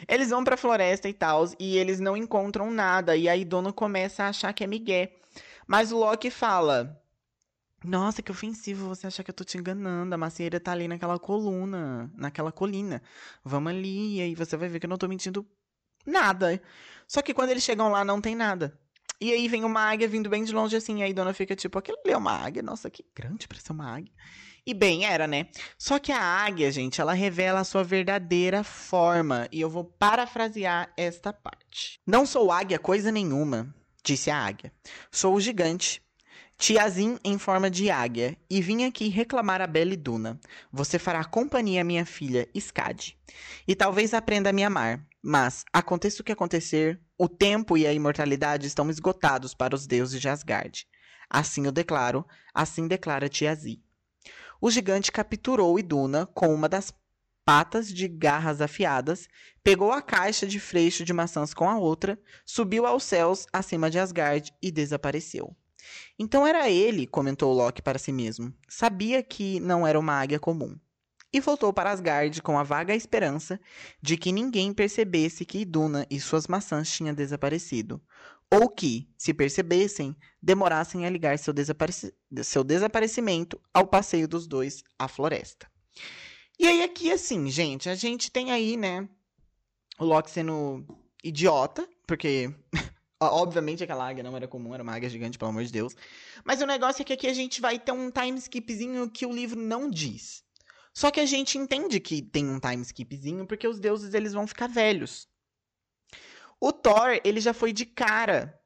Eles 0.08 0.30
vão 0.30 0.44
pra 0.44 0.58
floresta 0.58 1.08
e 1.10 1.14
tal, 1.14 1.46
e 1.60 1.78
eles 1.78 2.00
não 2.00 2.16
encontram 2.16 2.72
nada. 2.72 3.16
E 3.16 3.28
aí 3.28 3.46
Dono 3.46 3.74
começa 3.74 4.24
a 4.24 4.30
achar 4.30 4.54
que 4.54 4.64
é 4.64 4.68
Miguel. 4.68 5.10
Mas 5.68 5.92
o 5.92 5.98
Loki 5.98 6.30
fala: 6.30 7.02
nossa, 7.84 8.22
que 8.22 8.32
ofensivo 8.32 8.88
você 8.88 9.08
achar 9.08 9.24
que 9.24 9.32
eu 9.32 9.36
tô 9.36 9.44
te 9.44 9.58
enganando. 9.58 10.14
A 10.14 10.18
macieira 10.18 10.60
tá 10.60 10.72
ali 10.72 10.88
naquela 10.88 11.18
coluna, 11.18 12.12
naquela 12.16 12.52
colina. 12.52 13.02
Vamos 13.44 13.72
ali, 13.72 14.18
e 14.18 14.22
aí 14.22 14.36
você 14.36 14.56
vai 14.56 14.70
ver 14.70 14.80
que 14.80 14.86
eu 14.86 14.90
não 14.90 14.98
tô 14.98 15.08
mentindo 15.08 15.46
nada. 16.06 16.62
Só 17.08 17.22
que 17.22 17.34
quando 17.34 17.50
eles 17.50 17.64
chegam 17.64 17.90
lá, 17.90 18.06
não 18.06 18.22
tem 18.22 18.36
nada. 18.36 18.78
E 19.20 19.32
aí 19.32 19.48
vem 19.48 19.64
uma 19.64 19.82
águia 19.82 20.08
vindo 20.08 20.30
bem 20.30 20.44
de 20.44 20.52
longe 20.52 20.76
assim, 20.76 21.00
e 21.00 21.04
aí 21.04 21.14
dona 21.14 21.34
fica 21.34 21.56
tipo, 21.56 21.78
aquilo 21.78 21.98
ali 22.04 22.14
é 22.14 22.18
uma 22.18 22.32
águia? 22.32 22.64
Nossa, 22.64 22.90
que 22.90 23.06
grande 23.16 23.48
pra 23.48 23.60
ser 23.60 23.72
uma 23.72 23.96
águia. 23.96 24.12
E 24.66 24.74
bem, 24.74 25.06
era, 25.06 25.28
né? 25.28 25.48
Só 25.78 25.98
que 25.98 26.12
a 26.12 26.22
águia, 26.22 26.72
gente, 26.72 27.02
ela 27.02 27.14
revela 27.14 27.62
a 27.62 27.64
sua 27.64 27.84
verdadeira 27.84 28.64
forma. 28.64 29.48
E 29.52 29.60
eu 29.60 29.70
vou 29.70 29.84
parafrasear 29.84 30.92
esta 30.96 31.34
parte. 31.34 32.00
Não 32.06 32.26
sou 32.26 32.52
águia 32.52 32.78
coisa 32.78 33.12
nenhuma, 33.12 33.74
disse 34.04 34.30
a 34.30 34.38
águia. 34.38 34.72
Sou 35.12 35.36
o 35.36 35.42
gigante 35.42 36.02
Tiazin 36.62 37.18
em 37.24 37.40
forma 37.40 37.72
de 37.72 37.90
águia, 37.90 38.38
e 38.48 38.62
vim 38.62 38.84
aqui 38.84 39.08
reclamar 39.08 39.62
a 39.62 39.66
Bela 39.66 39.98
Duna. 39.98 40.40
Você 40.72 41.00
fará 41.00 41.24
companhia 41.24 41.82
à 41.82 41.84
minha 41.84 42.06
filha, 42.06 42.48
Skadi. 42.54 43.18
E 43.68 43.74
talvez 43.74 44.14
aprenda 44.14 44.52
a 44.52 44.54
me 44.54 44.64
amar. 44.64 45.04
Mas, 45.24 45.66
aconteça 45.74 46.22
o 46.22 46.24
que 46.24 46.32
acontecer, 46.32 47.02
o 47.18 47.28
tempo 47.28 47.76
e 47.76 47.88
a 47.88 47.94
imortalidade 47.94 48.68
estão 48.68 48.92
esgotados 48.92 49.56
para 49.56 49.74
os 49.74 49.88
deuses 49.88 50.22
de 50.22 50.30
Asgard. 50.30 50.86
Assim 51.28 51.66
eu 51.66 51.72
declaro, 51.72 52.24
assim 52.54 52.88
declara 52.88 53.28
Tiazi. 53.28 53.82
O 54.62 54.70
gigante 54.70 55.12
capturou 55.12 55.80
Iduna 55.80 56.28
com 56.28 56.54
uma 56.54 56.70
das 56.70 56.94
patas 57.44 57.92
de 57.92 58.08
garras 58.08 58.62
afiadas, 58.62 59.28
pegou 59.64 59.92
a 59.92 60.04
caixa 60.04 60.46
de 60.46 60.60
freixo 60.60 61.04
de 61.04 61.12
maçãs 61.12 61.52
com 61.52 61.68
a 61.68 61.80
outra, 61.80 62.22
subiu 62.46 62.86
aos 62.86 63.04
céus 63.04 63.48
acima 63.52 63.90
de 63.90 63.98
Asgard 63.98 64.54
e 64.62 64.72
desapareceu. 64.72 65.56
Então 66.20 66.46
era 66.46 66.70
ele, 66.70 67.08
comentou 67.08 67.52
Loki 67.52 67.82
para 67.82 67.98
si 67.98 68.12
mesmo. 68.12 68.54
Sabia 68.70 69.24
que 69.24 69.60
não 69.60 69.86
era 69.86 70.00
uma 70.00 70.14
águia 70.14 70.40
comum. 70.40 70.78
E 71.34 71.40
voltou 71.40 71.74
para 71.74 71.90
Asgard 71.90 72.40
com 72.44 72.60
a 72.60 72.64
vaga 72.64 72.94
esperança 72.94 73.60
de 74.00 74.16
que 74.16 74.32
ninguém 74.32 74.72
percebesse 74.74 75.44
que 75.44 75.60
Iduna 75.60 76.06
e 76.08 76.20
suas 76.20 76.46
maçãs 76.46 76.92
tinham 76.92 77.16
desaparecido. 77.16 78.00
Ou 78.54 78.70
que, 78.70 79.10
se 79.18 79.34
percebessem, 79.34 80.16
demorassem 80.42 81.06
a 81.06 81.10
ligar 81.10 81.38
seu, 81.40 81.54
desapareci 81.54 82.14
seu 82.44 82.64
desaparecimento 82.64 83.60
ao 83.74 83.88
passeio 83.88 84.28
dos 84.28 84.48
dois 84.48 84.84
à 85.00 85.08
floresta. 85.08 85.70
E 86.60 86.68
aí, 86.68 86.84
aqui, 86.84 87.12
assim, 87.12 87.50
gente, 87.50 87.90
a 87.90 87.96
gente 87.96 88.30
tem 88.30 88.52
aí, 88.52 88.76
né, 88.76 89.08
o 89.98 90.06
Loki 90.06 90.30
sendo 90.30 90.86
idiota, 91.24 91.88
porque 92.06 92.54
Obviamente 93.24 93.84
aquela 93.84 94.10
águia 94.10 94.24
não 94.24 94.36
era 94.36 94.48
comum, 94.48 94.74
era 94.74 94.82
uma 94.82 94.96
águia 94.96 95.08
gigante, 95.08 95.38
pelo 95.38 95.52
amor 95.52 95.64
de 95.64 95.72
Deus. 95.72 95.96
Mas 96.44 96.60
o 96.60 96.66
negócio 96.66 97.04
é 97.04 97.06
que 97.06 97.14
aqui 97.14 97.28
a 97.28 97.34
gente 97.34 97.62
vai 97.62 97.78
ter 97.78 97.92
um 97.92 98.10
time 98.10 98.40
skipzinho 98.40 99.08
que 99.12 99.28
o 99.28 99.32
livro 99.32 99.60
não 99.60 99.88
diz. 99.88 100.44
Só 100.92 101.12
que 101.12 101.20
a 101.20 101.26
gente 101.26 101.56
entende 101.56 102.00
que 102.00 102.24
tem 102.24 102.50
um 102.50 102.60
time 102.60 102.82
skipzinho 102.82 103.46
porque 103.46 103.68
os 103.68 103.80
deuses 103.80 104.16
eles 104.16 104.34
vão 104.34 104.48
ficar 104.48 104.68
velhos. 104.68 105.28
O 106.62 106.72
Thor, 106.72 107.20
ele 107.24 107.42
já 107.42 107.56
foi 107.56 107.74
de 107.74 107.88
cara 107.88 108.62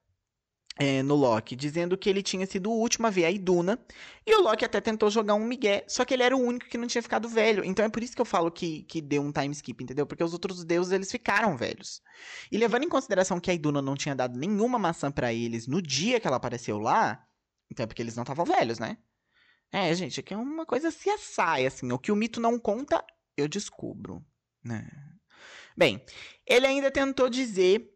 é, 0.78 1.02
no 1.02 1.16
Loki, 1.16 1.56
dizendo 1.56 1.98
que 1.98 2.10
ele 2.10 2.22
tinha 2.22 2.46
sido 2.46 2.70
o 2.70 2.78
último 2.78 3.08
a 3.08 3.10
ver 3.10 3.24
a 3.24 3.32
Iduna. 3.32 3.80
E 4.26 4.36
o 4.36 4.42
Loki 4.42 4.66
até 4.66 4.82
tentou 4.82 5.10
jogar 5.10 5.34
um 5.36 5.46
migué, 5.46 5.86
só 5.88 6.04
que 6.04 6.14
ele 6.14 6.24
era 6.24 6.36
o 6.36 6.42
único 6.42 6.68
que 6.68 6.78
não 6.78 6.88
tinha 6.88 7.02
ficado 7.02 7.30
velho. 7.30 7.64
Então 7.64 7.86
é 7.86 7.90
por 7.90 8.04
isso 8.04 8.14
que 8.14 8.22
eu 8.22 8.26
falo 8.26 8.52
que, 8.52 8.84
que 8.84 9.02
deu 9.02 9.22
um 9.22 9.32
time 9.32 9.52
skip, 9.54 9.82
entendeu? 9.82 10.06
Porque 10.06 10.24
os 10.24 10.34
outros 10.34 10.66
deuses, 10.66 10.92
eles 10.92 11.10
ficaram 11.10 11.56
velhos. 11.56 12.02
E 12.52 12.58
levando 12.58 12.84
em 12.84 12.90
consideração 12.90 13.40
que 13.40 13.50
a 13.50 13.54
Iduna 13.54 13.82
não 13.82 13.96
tinha 13.96 14.14
dado 14.14 14.38
nenhuma 14.38 14.78
maçã 14.78 15.10
para 15.10 15.34
eles 15.34 15.66
no 15.66 15.82
dia 15.82 16.20
que 16.20 16.28
ela 16.28 16.36
apareceu 16.36 16.78
lá, 16.78 17.26
então 17.72 17.86
é 17.86 17.88
porque 17.88 18.02
eles 18.02 18.16
não 18.16 18.24
estavam 18.24 18.44
velhos, 18.44 18.78
né? 18.78 18.98
É, 19.72 19.94
gente, 19.94 20.20
aqui 20.20 20.34
é 20.34 20.38
uma 20.38 20.66
coisa 20.66 20.92
se 20.92 21.10
assai, 21.10 21.66
assim. 21.66 21.90
O 21.94 22.00
que 22.00 22.12
o 22.12 22.16
mito 22.16 22.42
não 22.42 22.60
conta, 22.60 23.04
eu 23.38 23.48
descubro, 23.48 24.24
né? 24.64 24.90
Bem, 25.76 26.02
ele 26.46 26.66
ainda 26.66 26.90
tentou 26.90 27.30
dizer 27.30 27.92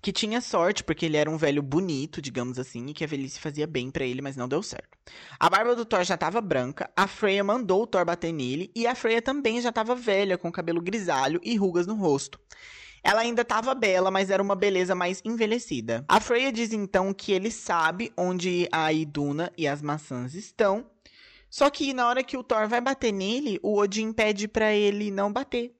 que 0.00 0.12
tinha 0.12 0.40
sorte, 0.40 0.82
porque 0.82 1.06
ele 1.06 1.16
era 1.16 1.30
um 1.30 1.36
velho 1.36 1.62
bonito, 1.62 2.20
digamos 2.20 2.58
assim, 2.58 2.86
e 2.86 2.94
que 2.94 3.04
a 3.04 3.06
velhice 3.06 3.38
fazia 3.38 3.66
bem 3.66 3.90
para 3.90 4.04
ele, 4.04 4.20
mas 4.20 4.36
não 4.36 4.48
deu 4.48 4.62
certo. 4.62 4.98
A 5.38 5.48
barba 5.48 5.76
do 5.76 5.84
Thor 5.84 6.02
já 6.02 6.16
tava 6.16 6.40
branca, 6.40 6.90
a 6.96 7.06
Freya 7.06 7.44
mandou 7.44 7.82
o 7.82 7.86
Thor 7.86 8.04
bater 8.04 8.32
nele, 8.32 8.70
e 8.74 8.86
a 8.86 8.94
Freya 8.94 9.22
também 9.22 9.60
já 9.60 9.70
tava 9.70 9.94
velha, 9.94 10.36
com 10.36 10.50
cabelo 10.50 10.80
grisalho 10.80 11.40
e 11.44 11.56
rugas 11.56 11.86
no 11.86 11.94
rosto. 11.94 12.40
Ela 13.04 13.20
ainda 13.20 13.42
estava 13.42 13.74
bela, 13.74 14.10
mas 14.10 14.30
era 14.30 14.42
uma 14.42 14.56
beleza 14.56 14.94
mais 14.94 15.20
envelhecida. 15.24 16.04
A 16.08 16.20
Freya 16.20 16.52
diz 16.52 16.72
então 16.72 17.12
que 17.12 17.32
ele 17.32 17.50
sabe 17.50 18.12
onde 18.16 18.68
a 18.72 18.92
Iduna 18.92 19.52
e 19.56 19.68
as 19.68 19.82
maçãs 19.82 20.34
estão, 20.34 20.84
só 21.48 21.68
que 21.68 21.92
na 21.92 22.08
hora 22.08 22.24
que 22.24 22.36
o 22.36 22.42
Thor 22.42 22.66
vai 22.66 22.80
bater 22.80 23.12
nele, 23.12 23.60
o 23.62 23.78
Odin 23.78 24.12
pede 24.12 24.48
para 24.48 24.72
ele 24.72 25.10
não 25.10 25.32
bater, 25.32 25.76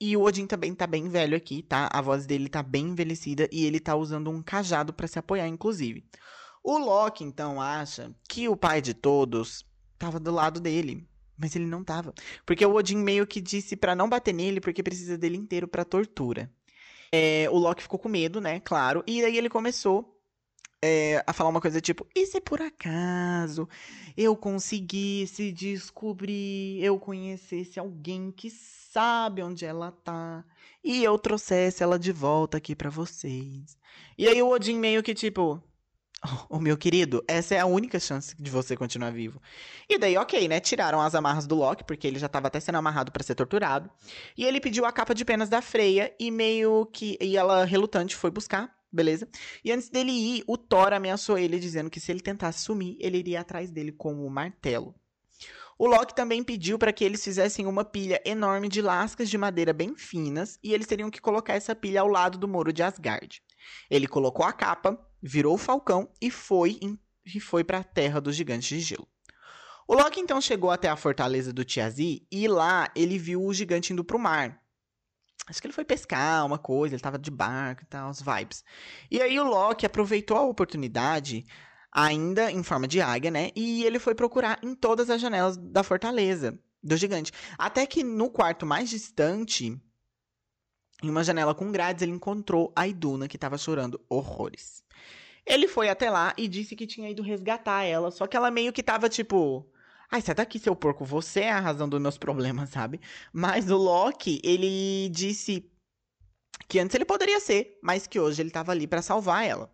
e 0.00 0.16
o 0.16 0.22
Odin 0.22 0.46
também 0.46 0.74
tá 0.74 0.86
bem 0.86 1.08
velho 1.08 1.36
aqui, 1.36 1.62
tá? 1.62 1.88
A 1.92 2.00
voz 2.00 2.26
dele 2.26 2.48
tá 2.48 2.62
bem 2.62 2.88
envelhecida 2.88 3.48
e 3.50 3.64
ele 3.64 3.80
tá 3.80 3.96
usando 3.96 4.30
um 4.30 4.42
cajado 4.42 4.92
para 4.92 5.06
se 5.06 5.18
apoiar, 5.18 5.48
inclusive. 5.48 6.04
O 6.62 6.78
Loki, 6.78 7.24
então, 7.24 7.60
acha 7.60 8.14
que 8.28 8.48
o 8.48 8.56
pai 8.56 8.82
de 8.82 8.92
todos 8.92 9.64
tava 9.98 10.20
do 10.20 10.30
lado 10.30 10.60
dele. 10.60 11.06
Mas 11.38 11.54
ele 11.54 11.66
não 11.66 11.84
tava. 11.84 12.14
Porque 12.44 12.64
o 12.64 12.74
Odin 12.74 12.96
meio 12.96 13.26
que 13.26 13.40
disse 13.40 13.76
para 13.76 13.94
não 13.94 14.08
bater 14.08 14.32
nele 14.32 14.60
porque 14.60 14.82
precisa 14.82 15.18
dele 15.18 15.36
inteiro 15.36 15.68
pra 15.68 15.84
tortura. 15.84 16.50
É, 17.12 17.48
o 17.50 17.56
Loki 17.56 17.82
ficou 17.82 17.98
com 17.98 18.08
medo, 18.08 18.40
né? 18.40 18.60
Claro. 18.60 19.02
E 19.06 19.22
daí 19.22 19.36
ele 19.36 19.48
começou 19.48 20.15
é, 20.82 21.22
a 21.26 21.32
falar 21.32 21.50
uma 21.50 21.60
coisa 21.60 21.80
tipo: 21.80 22.06
e 22.14 22.26
se 22.26 22.40
por 22.40 22.60
acaso 22.60 23.68
eu 24.16 24.36
conseguisse 24.36 25.52
descobrir, 25.52 26.82
eu 26.82 26.98
conhecesse 26.98 27.78
alguém 27.78 28.30
que 28.30 28.50
sabe 28.50 29.42
onde 29.42 29.64
ela 29.64 29.90
tá. 29.92 30.44
E 30.84 31.02
eu 31.02 31.18
trouxesse 31.18 31.82
ela 31.82 31.98
de 31.98 32.12
volta 32.12 32.58
aqui 32.58 32.74
para 32.76 32.90
vocês. 32.90 33.76
E 34.18 34.28
aí 34.28 34.40
o 34.42 34.48
Odin 34.48 34.78
meio 34.78 35.02
que 35.02 35.14
tipo, 35.14 35.62
O 36.48 36.58
meu 36.58 36.76
querido, 36.76 37.24
essa 37.28 37.54
é 37.54 37.58
a 37.60 37.66
única 37.66 38.00
chance 38.00 38.34
de 38.38 38.50
você 38.50 38.76
continuar 38.76 39.10
vivo. 39.12 39.40
E 39.88 39.98
daí, 39.98 40.16
ok, 40.16 40.48
né? 40.48 40.60
Tiraram 40.60 41.00
as 41.00 41.14
amarras 41.14 41.46
do 41.46 41.54
Loki, 41.54 41.84
porque 41.84 42.06
ele 42.06 42.18
já 42.18 42.28
tava 42.28 42.48
até 42.48 42.58
sendo 42.60 42.76
amarrado 42.78 43.12
para 43.12 43.22
ser 43.22 43.34
torturado. 43.34 43.90
E 44.36 44.44
ele 44.44 44.60
pediu 44.60 44.84
a 44.84 44.92
capa 44.92 45.14
de 45.14 45.24
penas 45.24 45.48
da 45.48 45.62
Freya 45.62 46.14
e 46.18 46.30
meio 46.30 46.86
que. 46.86 47.16
E 47.20 47.36
ela, 47.36 47.64
relutante, 47.64 48.16
foi 48.16 48.30
buscar, 48.30 48.74
beleza? 48.96 49.28
E 49.64 49.70
antes 49.70 49.88
dele 49.88 50.10
ir, 50.10 50.44
o 50.46 50.56
Thor 50.56 50.92
ameaçou 50.92 51.38
ele, 51.38 51.60
dizendo 51.60 51.90
que 51.90 52.00
se 52.00 52.10
ele 52.10 52.20
tentasse 52.20 52.60
sumir, 52.60 52.96
ele 52.98 53.18
iria 53.18 53.40
atrás 53.40 53.70
dele 53.70 53.92
com 53.92 54.26
o 54.26 54.30
martelo. 54.30 54.94
O 55.78 55.86
Loki 55.86 56.14
também 56.14 56.42
pediu 56.42 56.78
para 56.78 56.92
que 56.92 57.04
eles 57.04 57.22
fizessem 57.22 57.66
uma 57.66 57.84
pilha 57.84 58.20
enorme 58.24 58.66
de 58.66 58.80
lascas 58.80 59.28
de 59.28 59.36
madeira 59.36 59.74
bem 59.74 59.94
finas 59.94 60.58
e 60.64 60.72
eles 60.72 60.86
teriam 60.86 61.10
que 61.10 61.20
colocar 61.20 61.52
essa 61.52 61.74
pilha 61.74 62.00
ao 62.00 62.08
lado 62.08 62.38
do 62.38 62.48
muro 62.48 62.72
de 62.72 62.82
Asgard. 62.82 63.42
Ele 63.90 64.08
colocou 64.08 64.46
a 64.46 64.54
capa, 64.54 64.98
virou 65.22 65.54
o 65.54 65.58
falcão 65.58 66.10
e 66.20 66.30
foi 66.30 66.80
e 67.26 67.38
foi 67.40 67.62
para 67.62 67.78
a 67.78 67.84
terra 67.84 68.20
dos 68.20 68.34
gigantes 68.34 68.68
de 68.68 68.80
gelo. 68.80 69.06
O 69.86 69.94
Loki 69.94 70.18
então 70.18 70.40
chegou 70.40 70.70
até 70.70 70.88
a 70.88 70.96
fortaleza 70.96 71.52
do 71.52 71.64
Tiazi 71.64 72.26
e 72.32 72.48
lá 72.48 72.90
ele 72.96 73.18
viu 73.18 73.44
o 73.44 73.52
gigante 73.52 73.92
indo 73.92 74.04
pro 74.04 74.18
mar. 74.18 74.60
Acho 75.48 75.60
que 75.60 75.66
ele 75.66 75.74
foi 75.74 75.84
pescar 75.84 76.44
uma 76.44 76.58
coisa, 76.58 76.94
ele 76.94 77.02
tava 77.02 77.18
de 77.18 77.30
barco 77.30 77.82
e 77.82 77.86
tal, 77.86 78.10
os 78.10 78.20
vibes. 78.20 78.64
E 79.10 79.22
aí 79.22 79.38
o 79.38 79.44
Loki 79.44 79.86
aproveitou 79.86 80.36
a 80.36 80.42
oportunidade, 80.42 81.44
ainda 81.92 82.50
em 82.50 82.62
forma 82.62 82.88
de 82.88 83.00
águia, 83.00 83.30
né? 83.30 83.50
E 83.54 83.84
ele 83.84 83.98
foi 83.98 84.14
procurar 84.14 84.58
em 84.62 84.74
todas 84.74 85.08
as 85.08 85.20
janelas 85.20 85.56
da 85.56 85.82
fortaleza 85.84 86.58
do 86.82 86.96
gigante. 86.96 87.32
Até 87.56 87.86
que 87.86 88.02
no 88.02 88.28
quarto 88.28 88.66
mais 88.66 88.90
distante, 88.90 89.80
em 91.02 91.10
uma 91.10 91.22
janela 91.22 91.54
com 91.54 91.70
grades, 91.70 92.02
ele 92.02 92.12
encontrou 92.12 92.72
a 92.74 92.88
Iduna, 92.88 93.28
que 93.28 93.36
estava 93.36 93.56
chorando 93.56 94.00
horrores. 94.08 94.82
Ele 95.44 95.68
foi 95.68 95.88
até 95.88 96.10
lá 96.10 96.34
e 96.36 96.48
disse 96.48 96.74
que 96.74 96.86
tinha 96.86 97.08
ido 97.08 97.22
resgatar 97.22 97.84
ela, 97.84 98.10
só 98.10 98.26
que 98.26 98.36
ela 98.36 98.50
meio 98.50 98.72
que 98.72 98.82
tava 98.82 99.08
tipo. 99.08 99.70
Ai, 100.10 100.20
sai 100.20 100.34
daqui, 100.34 100.58
seu 100.58 100.76
porco, 100.76 101.04
você 101.04 101.40
é 101.40 101.50
a 101.50 101.60
razão 101.60 101.88
dos 101.88 102.00
meus 102.00 102.16
problemas, 102.16 102.70
sabe? 102.70 103.00
Mas 103.32 103.70
o 103.70 103.76
Loki, 103.76 104.40
ele 104.44 105.08
disse 105.10 105.70
que 106.68 106.78
antes 106.78 106.94
ele 106.94 107.04
poderia 107.04 107.40
ser, 107.40 107.78
mas 107.82 108.06
que 108.06 108.18
hoje 108.18 108.42
ele 108.42 108.50
tava 108.50 108.72
ali 108.72 108.86
para 108.86 109.02
salvar 109.02 109.44
ela. 109.44 109.70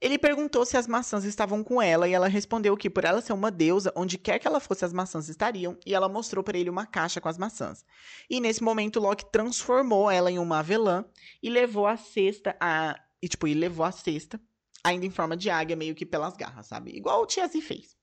Ele 0.00 0.16
perguntou 0.16 0.64
se 0.64 0.76
as 0.76 0.86
maçãs 0.86 1.24
estavam 1.24 1.64
com 1.64 1.82
ela 1.82 2.08
e 2.08 2.12
ela 2.12 2.28
respondeu 2.28 2.76
que 2.76 2.88
por 2.88 3.04
ela 3.04 3.20
ser 3.20 3.32
uma 3.32 3.50
deusa, 3.50 3.92
onde 3.96 4.16
quer 4.16 4.38
que 4.38 4.46
ela 4.46 4.60
fosse 4.60 4.84
as 4.84 4.92
maçãs 4.92 5.28
estariam, 5.28 5.76
e 5.84 5.92
ela 5.92 6.08
mostrou 6.08 6.44
para 6.44 6.56
ele 6.56 6.70
uma 6.70 6.86
caixa 6.86 7.20
com 7.20 7.28
as 7.28 7.36
maçãs. 7.36 7.84
E 8.30 8.40
nesse 8.40 8.62
momento 8.62 9.00
Loki 9.00 9.26
transformou 9.32 10.08
ela 10.08 10.30
em 10.30 10.38
uma 10.38 10.60
avelã 10.60 11.04
e 11.42 11.50
levou 11.50 11.86
a 11.86 11.96
cesta 11.96 12.56
a 12.60 12.94
e 13.20 13.28
tipo, 13.28 13.48
e 13.48 13.54
levou 13.54 13.84
a 13.84 13.90
cesta 13.90 14.40
ainda 14.84 15.04
em 15.04 15.10
forma 15.10 15.36
de 15.36 15.50
águia 15.50 15.74
meio 15.74 15.94
que 15.94 16.06
pelas 16.06 16.36
garras, 16.36 16.66
sabe? 16.66 16.96
Igual 16.96 17.22
o 17.22 17.26
Tiazi 17.26 17.60
fez. 17.60 17.96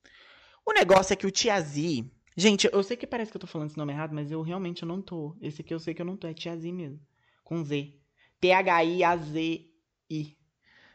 O 0.68 0.72
negócio 0.72 1.12
é 1.12 1.16
que 1.16 1.26
o 1.28 1.30
Tiazi, 1.30 2.10
gente, 2.36 2.68
eu 2.72 2.82
sei 2.82 2.96
que 2.96 3.06
parece 3.06 3.30
que 3.30 3.36
eu 3.36 3.40
tô 3.40 3.46
falando 3.46 3.68
esse 3.68 3.78
nome 3.78 3.92
errado, 3.92 4.12
mas 4.12 4.32
eu 4.32 4.42
realmente 4.42 4.84
não 4.84 5.00
tô. 5.00 5.36
Esse 5.40 5.60
aqui 5.62 5.72
eu 5.72 5.78
sei 5.78 5.94
que 5.94 6.02
eu 6.02 6.06
não 6.06 6.16
tô, 6.16 6.26
é 6.26 6.34
Tiazi 6.34 6.72
mesmo, 6.72 7.00
com 7.44 7.62
Z. 7.62 7.94
T 8.40 8.50
H 8.50 8.84
I 8.84 9.04
A 9.04 9.16
Z 9.16 9.64
I. 10.10 10.36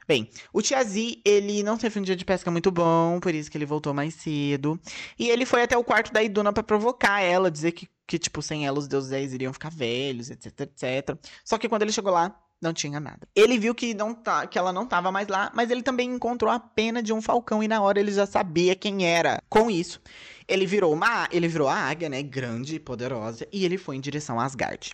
Bem, 0.06 0.30
o 0.52 0.62
Tiazi, 0.62 1.22
ele 1.24 1.64
não 1.64 1.78
teve 1.78 1.98
um 1.98 2.04
dia 2.04 2.18
de 2.18 2.26
pesca 2.26 2.52
muito 2.52 2.70
bom, 2.70 3.18
por 3.22 3.34
isso 3.34 3.50
que 3.50 3.58
ele 3.58 3.66
voltou 3.66 3.94
mais 3.94 4.14
cedo. 4.16 4.78
E 5.18 5.30
ele 5.30 5.46
foi 5.46 5.62
até 5.62 5.78
o 5.78 5.86
quarto 5.86 6.12
da 6.12 6.22
Iduna 6.22 6.52
para 6.52 6.64
provocar 6.64 7.22
ela, 7.22 7.50
dizer 7.50 7.72
que, 7.72 7.88
que, 8.06 8.20
tipo, 8.20 8.42
sem 8.42 8.68
ela 8.68 8.78
os 8.78 8.90
deuses 8.90 9.32
iriam 9.32 9.54
ficar 9.54 9.70
velhos, 9.70 10.30
etc, 10.30 10.62
etc. 10.62 11.18
Só 11.46 11.58
que 11.58 11.70
quando 11.70 11.84
ele 11.84 11.94
chegou 11.94 12.12
lá, 12.12 12.38
não 12.62 12.74
tinha 12.74 13.00
nada. 13.00 13.28
Ele 13.36 13.58
viu 13.58 13.74
que, 13.74 13.94
não 13.94 14.14
tá, 14.14 14.46
que 14.46 14.58
ela 14.58 14.72
não 14.72 14.84
estava 14.84 15.12
mais 15.12 15.28
lá, 15.28 15.52
mas 15.54 15.72
ele 15.72 15.82
também 15.82 16.10
encontrou 16.10 16.52
a 16.52 16.60
pena 16.60 17.02
de 17.02 17.12
um 17.12 17.22
falcão 17.22 17.64
e 17.64 17.68
na 17.68 17.82
hora 17.82 18.00
ele 18.00 18.12
já 18.12 18.26
sabia 18.26 18.76
quem 18.76 19.06
era. 19.06 19.42
Com 19.50 19.70
isso, 19.70 20.00
ele 20.48 20.66
virou 20.66 20.94
uma, 20.94 21.28
ele 21.32 21.48
virou 21.48 21.68
a 21.68 21.76
águia, 21.76 22.10
né, 22.10 22.22
grande 22.22 22.76
e 22.76 22.80
poderosa, 22.80 23.48
e 23.52 23.66
ele 23.66 23.78
foi 23.78 23.96
em 23.96 24.02
direção 24.02 24.40
a 24.40 24.46
Asgard. 24.46 24.94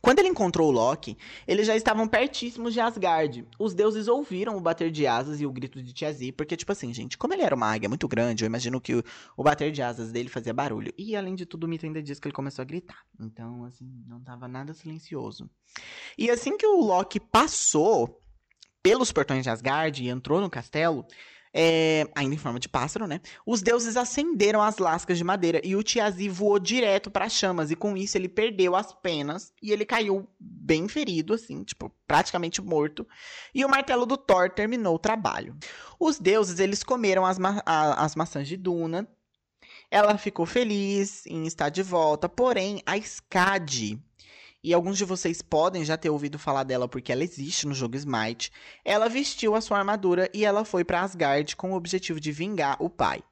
Quando 0.00 0.18
ele 0.20 0.28
encontrou 0.28 0.68
o 0.68 0.72
Loki, 0.72 1.16
eles 1.46 1.66
já 1.66 1.76
estavam 1.76 2.06
pertíssimos 2.06 2.72
de 2.72 2.80
Asgard. 2.80 3.46
Os 3.58 3.74
deuses 3.74 4.08
ouviram 4.08 4.56
o 4.56 4.60
bater 4.60 4.90
de 4.90 5.06
asas 5.06 5.40
e 5.40 5.46
o 5.46 5.52
grito 5.52 5.82
de 5.82 5.92
Tiazi, 5.92 6.32
porque, 6.32 6.56
tipo 6.56 6.72
assim, 6.72 6.92
gente, 6.92 7.18
como 7.18 7.34
ele 7.34 7.42
era 7.42 7.54
uma 7.54 7.72
águia 7.72 7.88
muito 7.88 8.06
grande, 8.08 8.44
eu 8.44 8.46
imagino 8.46 8.80
que 8.80 8.94
o, 8.94 9.02
o, 9.36 9.42
bater 9.42 9.70
de 9.72 9.82
asas 9.82 10.12
dele 10.12 10.28
fazia 10.28 10.52
barulho. 10.52 10.92
E, 10.96 11.16
além 11.16 11.34
de 11.34 11.46
tudo, 11.46 11.64
o 11.64 11.68
mito 11.68 11.86
ainda 11.86 12.02
diz 12.02 12.18
que 12.18 12.28
ele 12.28 12.34
começou 12.34 12.62
a 12.62 12.66
gritar. 12.66 13.04
Então, 13.20 13.64
assim, 13.64 13.88
não 14.06 14.20
tava 14.20 14.48
nada 14.48 14.72
silencioso. 14.74 15.48
E 16.16 16.30
assim 16.30 16.56
que 16.56 16.66
o 16.66 16.80
Loki 16.80 17.20
passou 17.20 18.20
pelos 18.82 19.12
portões 19.12 19.42
de 19.42 19.50
Asgard 19.50 20.02
e 20.02 20.08
entrou 20.08 20.40
no 20.40 20.48
castelo, 20.48 21.04
é, 21.52 22.06
ainda 22.14 22.34
em 22.34 22.38
forma 22.38 22.58
de 22.58 22.68
pássaro, 22.68 23.06
né? 23.06 23.20
Os 23.46 23.62
deuses 23.62 23.96
acenderam 23.96 24.62
as 24.62 24.78
lascas 24.78 25.18
de 25.18 25.24
madeira 25.24 25.60
e 25.64 25.74
o 25.74 25.82
Tiazi 25.82 26.28
voou 26.28 26.58
direto 26.58 27.10
para 27.10 27.24
as 27.24 27.32
chamas 27.32 27.70
e 27.70 27.76
com 27.76 27.96
isso 27.96 28.16
ele 28.16 28.28
perdeu 28.28 28.76
as 28.76 28.92
penas 28.92 29.52
e 29.62 29.72
ele 29.72 29.84
caiu 29.84 30.28
bem 30.38 30.88
ferido, 30.88 31.34
assim, 31.34 31.62
tipo, 31.64 31.90
praticamente 32.06 32.60
morto. 32.60 33.06
E 33.54 33.64
o 33.64 33.68
martelo 33.68 34.06
do 34.06 34.16
Thor 34.16 34.50
terminou 34.50 34.94
o 34.94 34.98
trabalho. 34.98 35.56
Os 35.98 36.18
deuses, 36.18 36.58
eles 36.58 36.82
comeram 36.82 37.24
as, 37.24 37.38
ma 37.38 37.62
a, 37.64 38.04
as 38.04 38.14
maçãs 38.14 38.46
de 38.46 38.56
Duna. 38.56 39.08
Ela 39.90 40.18
ficou 40.18 40.44
feliz 40.44 41.24
em 41.26 41.46
estar 41.46 41.70
de 41.70 41.82
volta, 41.82 42.28
porém 42.28 42.82
a 42.84 42.96
Skadi, 42.98 43.98
e 44.68 44.74
alguns 44.74 44.98
de 44.98 45.04
vocês 45.06 45.40
podem 45.40 45.82
já 45.82 45.96
ter 45.96 46.10
ouvido 46.10 46.38
falar 46.38 46.62
dela 46.62 46.86
porque 46.86 47.10
ela 47.10 47.24
existe 47.24 47.66
no 47.66 47.72
jogo 47.72 47.96
Smite. 47.96 48.52
Ela 48.84 49.08
vestiu 49.08 49.54
a 49.54 49.62
sua 49.62 49.78
armadura 49.78 50.28
e 50.34 50.44
ela 50.44 50.62
foi 50.62 50.84
para 50.84 51.00
Asgard 51.00 51.56
com 51.56 51.72
o 51.72 51.74
objetivo 51.74 52.20
de 52.20 52.30
vingar 52.30 52.76
o 52.78 52.90
pai. 52.90 53.22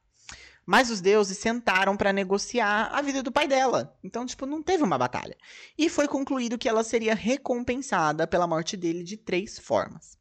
Mas 0.64 0.88
os 0.88 1.03
deuses 1.03 1.37
sentaram 1.37 1.94
para 1.94 2.11
negociar 2.11 2.88
a 2.90 3.03
vida 3.03 3.22
do 3.22 3.31
pai 3.31 3.46
dela. 3.46 3.94
Então, 4.03 4.25
tipo, 4.25 4.46
não 4.46 4.62
teve 4.62 4.83
uma 4.83 4.96
batalha. 4.96 5.37
E 5.77 5.90
foi 5.90 6.09
concluído 6.09 6.57
que 6.57 6.70
ela 6.70 6.83
seria 6.83 7.14
recompensada 7.14 8.27
pela 8.27 8.46
morte 8.46 8.75
dele 8.75 9.05
de 9.05 9.18
três 9.18 9.59
formas. 9.59 10.16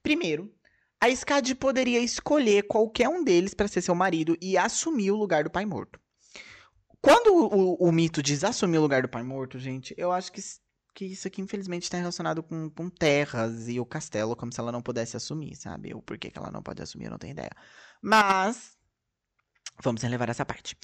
Primeiro, 0.00 0.48
a 1.00 1.08
Skadi 1.08 1.56
poderia 1.56 1.98
escolher 1.98 2.68
qualquer 2.68 3.08
um 3.08 3.24
deles 3.24 3.52
para 3.52 3.66
ser 3.66 3.80
seu 3.80 3.96
marido 3.96 4.38
e 4.40 4.56
assumir 4.56 5.10
o 5.10 5.16
lugar 5.16 5.42
do 5.42 5.50
pai 5.50 5.66
morto. 5.66 5.98
Quando 7.02 7.34
o, 7.34 7.88
o, 7.88 7.90
mito 7.90 8.22
diz 8.22 8.44
assumir 8.44 8.78
o 8.78 8.80
lugar 8.80 9.02
do 9.02 9.08
pai 9.08 9.24
morto, 9.24 9.58
gente, 9.58 9.92
eu 9.98 10.12
acho 10.12 10.30
que, 10.30 10.40
que 10.94 11.06
isso 11.06 11.26
aqui, 11.26 11.42
infelizmente, 11.42 11.82
está 11.82 11.98
relacionado 11.98 12.44
com, 12.44 12.70
com 12.70 12.88
terras 12.88 13.68
e 13.68 13.80
o 13.80 13.84
castelo, 13.84 14.36
como 14.36 14.52
se 14.52 14.60
ela 14.60 14.70
não 14.70 14.80
pudesse 14.80 15.16
assumir, 15.16 15.56
sabe? 15.56 15.92
O 15.92 16.00
porquê 16.00 16.30
que 16.30 16.38
ela 16.38 16.52
não 16.52 16.62
pode 16.62 16.80
assumir, 16.80 17.06
eu 17.06 17.10
não 17.10 17.18
tenho 17.18 17.32
ideia. 17.32 17.50
Mas, 18.00 18.78
vamos 19.82 20.00
relevar 20.00 20.28
essa 20.28 20.46
parte. 20.46 20.76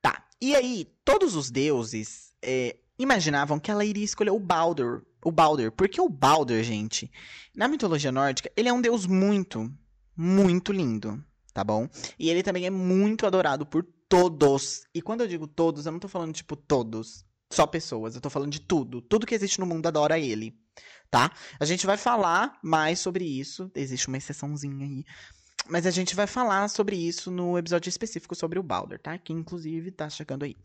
Tá, 0.00 0.26
e 0.40 0.56
aí, 0.56 0.90
todos 1.04 1.36
os 1.36 1.50
deuses 1.50 2.34
é, 2.40 2.78
imaginavam 2.98 3.60
que 3.60 3.70
ela 3.70 3.84
iria 3.84 4.04
escolher 4.04 4.30
o 4.30 4.40
Baldur. 4.40 5.04
O 5.22 5.30
Baldur, 5.30 5.70
porque 5.72 6.00
o 6.00 6.08
Baldur, 6.08 6.62
gente, 6.62 7.10
na 7.54 7.68
mitologia 7.68 8.10
nórdica, 8.10 8.50
ele 8.56 8.70
é 8.70 8.72
um 8.72 8.80
deus 8.80 9.04
muito, 9.04 9.70
muito 10.16 10.72
lindo, 10.72 11.22
tá 11.52 11.62
bom? 11.62 11.86
E 12.18 12.30
ele 12.30 12.42
também 12.42 12.64
é 12.64 12.70
muito 12.70 13.26
adorado 13.26 13.66
por 13.66 13.84
todos. 14.08 14.82
E 14.94 15.02
quando 15.02 15.20
eu 15.20 15.28
digo 15.28 15.46
todos, 15.46 15.86
eu 15.86 15.92
não 15.92 15.98
tô 15.98 16.08
falando, 16.08 16.32
tipo, 16.32 16.56
todos. 16.56 17.24
Só 17.52 17.66
pessoas. 17.66 18.14
Eu 18.14 18.20
tô 18.20 18.30
falando 18.30 18.52
de 18.52 18.60
tudo. 18.60 19.00
Tudo 19.00 19.26
que 19.26 19.34
existe 19.34 19.60
no 19.60 19.66
mundo 19.66 19.86
adora 19.86 20.18
ele. 20.18 20.58
Tá? 21.10 21.32
A 21.58 21.64
gente 21.64 21.86
vai 21.86 21.96
falar 21.96 22.58
mais 22.62 22.98
sobre 22.98 23.24
isso. 23.24 23.70
Existe 23.74 24.08
uma 24.08 24.18
exceçãozinha 24.18 24.84
aí. 24.84 25.04
Mas 25.68 25.86
a 25.86 25.90
gente 25.90 26.14
vai 26.14 26.26
falar 26.26 26.68
sobre 26.68 26.96
isso 26.96 27.30
no 27.30 27.58
episódio 27.58 27.88
específico 27.88 28.34
sobre 28.34 28.58
o 28.58 28.62
Balder, 28.62 28.98
tá? 28.98 29.18
Que 29.18 29.32
inclusive 29.32 29.90
tá 29.90 30.08
chegando 30.08 30.44
aí. 30.44 30.56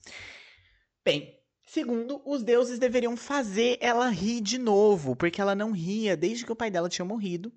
Bem, 1.04 1.38
segundo, 1.66 2.22
os 2.26 2.42
deuses 2.44 2.80
deveriam 2.80 3.18
fazer 3.18 3.78
ela 3.82 4.10
rir 4.10 4.40
de 4.40 4.58
novo, 4.58 5.16
porque 5.16 5.42
ela 5.42 5.56
não 5.56 5.72
ria 5.72 6.16
desde 6.16 6.46
que 6.46 6.52
o 6.52 6.56
pai 6.56 6.72
dela 6.72 6.88
tinha 6.88 7.04
morrido. 7.04 7.52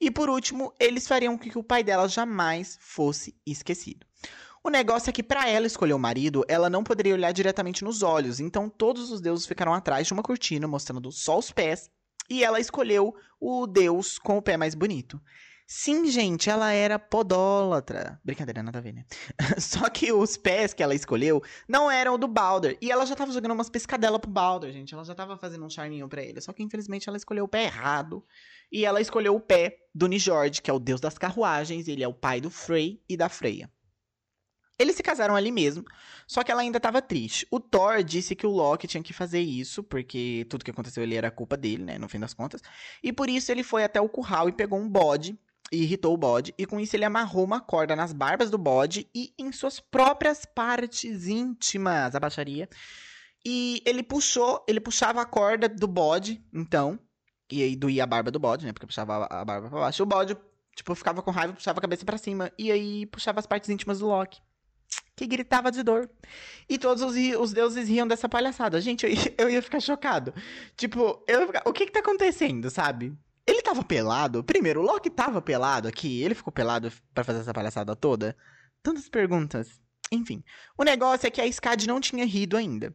E 0.00 0.10
por 0.10 0.30
último, 0.30 0.72
eles 0.80 1.06
fariam 1.06 1.36
com 1.36 1.50
que 1.50 1.58
o 1.58 1.64
pai 1.64 1.84
dela 1.84 2.08
jamais 2.08 2.78
fosse 2.80 3.34
esquecido. 3.46 4.06
O 4.66 4.68
negócio 4.68 5.08
é 5.08 5.12
que 5.12 5.22
para 5.22 5.48
ela 5.48 5.64
escolher 5.64 5.94
o 5.94 5.98
marido, 5.98 6.44
ela 6.48 6.68
não 6.68 6.82
poderia 6.82 7.14
olhar 7.14 7.30
diretamente 7.30 7.84
nos 7.84 8.02
olhos, 8.02 8.40
então 8.40 8.68
todos 8.68 9.12
os 9.12 9.20
deuses 9.20 9.46
ficaram 9.46 9.72
atrás 9.72 10.08
de 10.08 10.12
uma 10.12 10.24
cortina 10.24 10.66
mostrando 10.66 11.12
só 11.12 11.38
os 11.38 11.52
pés, 11.52 11.88
e 12.28 12.42
ela 12.42 12.58
escolheu 12.58 13.14
o 13.40 13.64
deus 13.68 14.18
com 14.18 14.36
o 14.36 14.42
pé 14.42 14.56
mais 14.56 14.74
bonito. 14.74 15.20
Sim, 15.68 16.10
gente, 16.10 16.50
ela 16.50 16.72
era 16.72 16.98
podólatra. 16.98 18.20
Brincadeira, 18.24 18.60
nada 18.60 18.78
a 18.78 18.80
ver, 18.80 18.92
né? 18.92 19.04
Só 19.56 19.88
que 19.88 20.12
os 20.12 20.36
pés 20.36 20.74
que 20.74 20.82
ela 20.82 20.96
escolheu 20.96 21.40
não 21.68 21.88
eram 21.88 22.18
do 22.18 22.26
Balder. 22.26 22.76
E 22.80 22.90
ela 22.90 23.06
já 23.06 23.14
tava 23.14 23.30
jogando 23.30 23.52
umas 23.52 23.70
piscadelas 23.70 24.20
pro 24.20 24.30
Balder, 24.30 24.72
gente. 24.72 24.94
Ela 24.94 25.04
já 25.04 25.14
tava 25.14 25.36
fazendo 25.36 25.64
um 25.64 25.70
charminho 25.70 26.08
pra 26.08 26.22
ele. 26.22 26.40
Só 26.40 26.52
que 26.52 26.62
infelizmente 26.62 27.08
ela 27.08 27.16
escolheu 27.16 27.44
o 27.44 27.48
pé 27.48 27.64
errado. 27.64 28.24
E 28.70 28.84
ela 28.84 29.00
escolheu 29.00 29.34
o 29.34 29.40
pé 29.40 29.76
do 29.92 30.06
Nijord, 30.06 30.62
que 30.62 30.70
é 30.70 30.74
o 30.74 30.78
deus 30.78 31.00
das 31.00 31.18
carruagens. 31.18 31.88
Ele 31.88 32.04
é 32.04 32.08
o 32.08 32.14
pai 32.14 32.40
do 32.40 32.50
Frey 32.50 33.02
e 33.08 33.16
da 33.16 33.28
Freya. 33.28 33.68
Eles 34.78 34.94
se 34.96 35.02
casaram 35.02 35.34
ali 35.34 35.50
mesmo, 35.50 35.84
só 36.26 36.42
que 36.42 36.52
ela 36.52 36.60
ainda 36.60 36.76
estava 36.76 37.00
triste. 37.00 37.46
O 37.50 37.58
Thor 37.58 38.02
disse 38.02 38.34
que 38.34 38.46
o 38.46 38.50
Loki 38.50 38.86
tinha 38.86 39.02
que 39.02 39.12
fazer 39.12 39.40
isso, 39.40 39.82
porque 39.82 40.46
tudo 40.50 40.64
que 40.64 40.70
aconteceu 40.70 41.02
ali 41.02 41.16
era 41.16 41.30
culpa 41.30 41.56
dele, 41.56 41.82
né, 41.82 41.98
no 41.98 42.08
fim 42.08 42.20
das 42.20 42.34
contas. 42.34 42.60
E 43.02 43.12
por 43.12 43.30
isso 43.30 43.50
ele 43.50 43.62
foi 43.62 43.84
até 43.84 44.00
o 44.00 44.08
curral 44.08 44.48
e 44.48 44.52
pegou 44.52 44.78
um 44.78 44.88
bode 44.88 45.38
e 45.72 45.82
irritou 45.82 46.14
o 46.14 46.16
bode, 46.16 46.54
e 46.56 46.64
com 46.64 46.78
isso 46.78 46.94
ele 46.94 47.04
amarrou 47.04 47.44
uma 47.44 47.60
corda 47.60 47.96
nas 47.96 48.12
barbas 48.12 48.50
do 48.50 48.58
bode 48.58 49.08
e 49.14 49.32
em 49.38 49.50
suas 49.50 49.80
próprias 49.80 50.44
partes 50.44 51.26
íntimas, 51.26 52.14
a 52.14 52.20
baixaria. 52.20 52.68
E 53.44 53.82
ele 53.86 54.02
puxou, 54.02 54.64
ele 54.68 54.80
puxava 54.80 55.22
a 55.22 55.24
corda 55.24 55.68
do 55.68 55.86
bode, 55.86 56.44
então, 56.52 56.98
e 57.50 57.62
aí 57.62 57.76
doía 57.76 58.04
a 58.04 58.06
barba 58.06 58.30
do 58.30 58.38
bode, 58.38 58.66
né? 58.66 58.72
Porque 58.72 58.86
puxava 58.86 59.26
a 59.30 59.44
barba 59.44 59.68
pra 59.68 59.80
baixo. 59.80 60.02
O 60.02 60.06
bode, 60.06 60.36
tipo, 60.74 60.94
ficava 60.94 61.22
com 61.22 61.30
raiva, 61.30 61.52
puxava 61.52 61.78
a 61.78 61.82
cabeça 61.82 62.04
para 62.04 62.18
cima, 62.18 62.52
e 62.58 62.70
aí 62.70 63.06
puxava 63.06 63.40
as 63.40 63.46
partes 63.46 63.70
íntimas 63.70 64.00
do 64.00 64.06
Loki. 64.06 64.40
Que 65.16 65.26
gritava 65.26 65.72
de 65.72 65.82
dor. 65.82 66.10
E 66.68 66.78
todos 66.78 67.02
os, 67.02 67.16
os 67.40 67.52
deuses 67.52 67.88
riam 67.88 68.06
dessa 68.06 68.28
palhaçada. 68.28 68.80
Gente, 68.80 69.06
eu 69.06 69.12
eu 69.38 69.50
ia 69.50 69.62
ficar 69.62 69.80
chocado. 69.80 70.34
Tipo, 70.76 71.24
eu, 71.26 71.50
o 71.64 71.72
que 71.72 71.86
que 71.86 71.92
tá 71.92 72.00
acontecendo, 72.00 72.70
sabe? 72.70 73.16
Ele 73.46 73.62
tava 73.62 73.82
pelado. 73.82 74.44
Primeiro, 74.44 74.80
o 74.80 74.84
Loki 74.84 75.08
tava 75.08 75.40
pelado 75.40 75.88
aqui. 75.88 76.22
Ele 76.22 76.34
ficou 76.34 76.52
pelado 76.52 76.92
para 77.14 77.24
fazer 77.24 77.40
essa 77.40 77.54
palhaçada 77.54 77.96
toda. 77.96 78.36
Tantas 78.82 79.08
perguntas. 79.08 79.80
Enfim, 80.12 80.44
o 80.76 80.84
negócio 80.84 81.26
é 81.26 81.30
que 81.30 81.40
a 81.40 81.46
Skad 81.46 81.86
não 81.86 82.00
tinha 82.00 82.26
rido 82.26 82.56
ainda. 82.56 82.94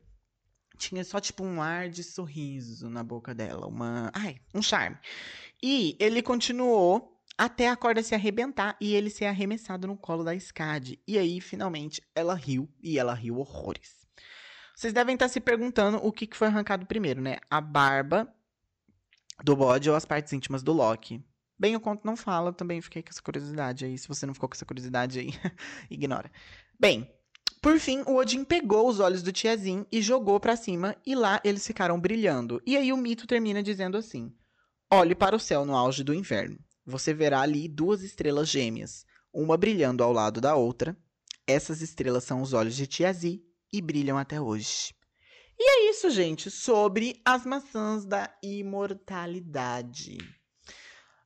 Tinha 0.78 1.04
só, 1.04 1.20
tipo, 1.20 1.44
um 1.44 1.62
ar 1.62 1.90
de 1.90 2.04
sorriso 2.04 2.90
na 2.90 3.04
boca 3.04 3.34
dela. 3.34 3.68
Uma. 3.68 4.12
Ai, 4.14 4.38
um 4.54 4.62
charme. 4.62 4.98
E 5.62 5.96
ele 6.00 6.22
continuou 6.22 7.21
até 7.42 7.70
a 7.70 7.76
corda 7.76 8.04
se 8.04 8.14
arrebentar 8.14 8.78
e 8.80 8.94
ele 8.94 9.10
ser 9.10 9.26
arremessado 9.26 9.88
no 9.88 9.98
colo 9.98 10.24
da 10.24 10.36
Skad. 10.36 11.00
E 11.08 11.18
aí, 11.18 11.42
finalmente, 11.42 12.00
ela 12.14 12.36
riu. 12.36 12.70
E 12.84 13.00
ela 13.00 13.16
riu 13.16 13.40
horrores. 13.40 14.06
Vocês 14.76 14.94
devem 14.94 15.16
estar 15.16 15.28
se 15.28 15.40
perguntando 15.40 15.98
o 16.06 16.12
que 16.12 16.30
foi 16.34 16.50
arrancado 16.50 16.86
primeiro, 16.86 17.20
né? 17.20 17.38
A 17.50 17.60
barba 17.60 18.32
do 19.44 19.56
bode 19.56 19.90
ou 19.90 19.96
as 19.96 20.06
partes 20.06 20.32
íntimas 20.32 20.62
do 20.62 20.72
Loki. 20.72 21.20
Bem, 21.58 21.76
o 21.76 21.80
conto 21.80 22.06
não 22.06 22.16
fala, 22.16 22.54
também 22.54 22.80
fiquei 22.80 23.02
com 23.02 23.10
essa 23.10 23.24
curiosidade 23.24 23.86
aí. 23.86 23.98
Se 23.98 24.08
você 24.08 24.28
não 24.28 24.36
ficou 24.36 24.48
com 24.48 24.54
essa 24.54 24.66
curiosidade 24.66 25.18
aí, 25.18 25.34
ignora. 25.90 26.32
Bem, 26.80 27.12
por 27.60 27.80
fim, 27.80 28.04
o 28.06 28.18
Odin 28.18 28.44
pegou 28.44 28.88
os 28.88 29.00
olhos 29.00 29.24
do 29.24 29.32
Tiazin 29.32 29.84
e 29.92 30.00
jogou 30.00 30.40
para 30.40 30.56
cima, 30.56 30.96
e 31.04 31.16
lá 31.16 31.42
eles 31.44 31.66
ficaram 31.66 32.00
brilhando. 32.00 32.62
E 32.68 32.78
aí 32.78 32.94
o 32.94 32.98
mito 32.98 33.26
termina 33.26 33.64
dizendo 33.64 33.98
assim: 33.98 34.32
Olhe 34.92 35.16
para 35.16 35.36
o 35.36 35.40
céu 35.40 35.66
no 35.66 35.76
auge 35.76 36.04
do 36.04 36.14
inverno. 36.14 36.60
Você 36.86 37.13
verá 37.13 37.41
ali 37.41 37.67
duas 37.67 38.02
estrelas 38.02 38.50
gêmeas, 38.50 39.06
uma 39.34 39.58
brilhando 39.58 40.04
ao 40.04 40.12
lado 40.12 40.41
da 40.41 40.56
outra. 40.56 40.98
Essas 41.48 41.82
estrelas 41.82 42.24
são 42.24 42.41
os 42.41 42.54
olhos 42.54 42.76
de 42.76 42.88
Tiazi 42.88 43.44
e 43.72 43.82
brilham 43.82 44.17
até 44.17 44.39
hoje. 44.39 44.94
E 45.60 45.63
é 45.63 45.89
isso, 45.91 46.10
gente, 46.10 46.50
sobre 46.50 47.22
as 47.24 47.46
maçãs 47.46 48.06
da 48.06 48.34
imortalidade. 48.41 50.17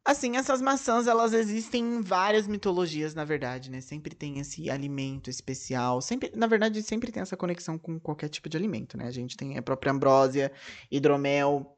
Assim, 0.03 0.37
essas 0.37 0.61
maçãs, 0.61 1.07
elas 1.07 1.33
existem 1.33 1.83
em 1.83 2.01
várias 2.01 2.45
mitologias, 2.45 3.15
na 3.15 3.25
verdade, 3.25 3.71
né? 3.71 3.81
Sempre 3.81 4.13
tem 4.13 4.37
esse 4.37 4.69
alimento 4.69 5.31
especial. 5.31 5.99
Sempre, 5.99 6.31
na 6.35 6.45
verdade, 6.45 6.83
sempre 6.83 7.11
tem 7.11 7.23
essa 7.23 7.35
conexão 7.35 7.79
com 7.79 7.99
qualquer 7.99 8.29
tipo 8.29 8.47
de 8.47 8.55
alimento, 8.55 8.95
né? 8.97 9.07
A 9.07 9.11
gente 9.11 9.35
tem 9.35 9.57
a 9.57 9.63
própria 9.63 9.91
ambrósia, 9.91 10.51
hidromel, 10.91 11.74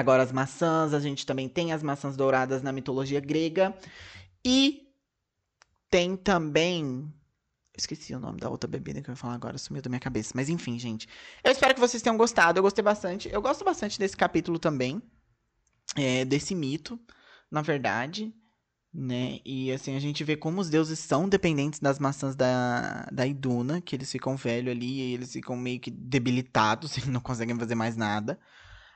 agora 0.00 0.22
as 0.22 0.32
maçãs, 0.32 0.94
a 0.94 1.00
gente 1.00 1.24
também 1.26 1.48
tem 1.48 1.72
as 1.72 1.82
maçãs 1.82 2.16
douradas 2.16 2.62
na 2.62 2.72
mitologia 2.72 3.20
grega. 3.20 3.76
E 4.44 4.88
tem 5.90 6.16
também 6.16 7.12
Esqueci 7.76 8.14
o 8.14 8.18
nome 8.18 8.40
da 8.40 8.48
outra 8.48 8.66
bebida 8.66 9.02
que 9.02 9.10
eu 9.10 9.12
ia 9.12 9.16
falar 9.16 9.34
agora, 9.34 9.58
sumiu 9.58 9.82
da 9.82 9.90
minha 9.90 10.00
cabeça. 10.00 10.32
Mas 10.34 10.48
enfim, 10.48 10.78
gente. 10.78 11.06
Eu 11.44 11.52
espero 11.52 11.74
que 11.74 11.80
vocês 11.80 12.02
tenham 12.02 12.16
gostado. 12.16 12.58
Eu 12.58 12.62
gostei 12.62 12.82
bastante. 12.82 13.28
Eu 13.30 13.42
gosto 13.42 13.64
bastante 13.64 13.98
desse 13.98 14.16
capítulo 14.16 14.58
também. 14.58 15.02
É, 15.94 16.24
desse 16.24 16.54
mito, 16.54 16.98
na 17.50 17.60
verdade. 17.60 18.34
Né? 18.92 19.40
E 19.44 19.70
assim, 19.72 19.94
a 19.94 20.00
gente 20.00 20.24
vê 20.24 20.36
como 20.36 20.58
os 20.58 20.70
deuses 20.70 20.98
são 20.98 21.28
dependentes 21.28 21.78
das 21.78 21.98
maçãs 21.98 22.34
da, 22.34 23.06
da 23.12 23.26
Iduna, 23.26 23.82
que 23.82 23.94
eles 23.94 24.10
ficam 24.10 24.36
velhos 24.36 24.70
ali 24.70 25.00
e 25.00 25.12
eles 25.12 25.32
ficam 25.34 25.54
meio 25.54 25.78
que 25.78 25.90
debilitados, 25.90 26.96
e 27.04 27.10
não 27.10 27.20
conseguem 27.20 27.58
fazer 27.58 27.74
mais 27.74 27.94
nada. 27.94 28.38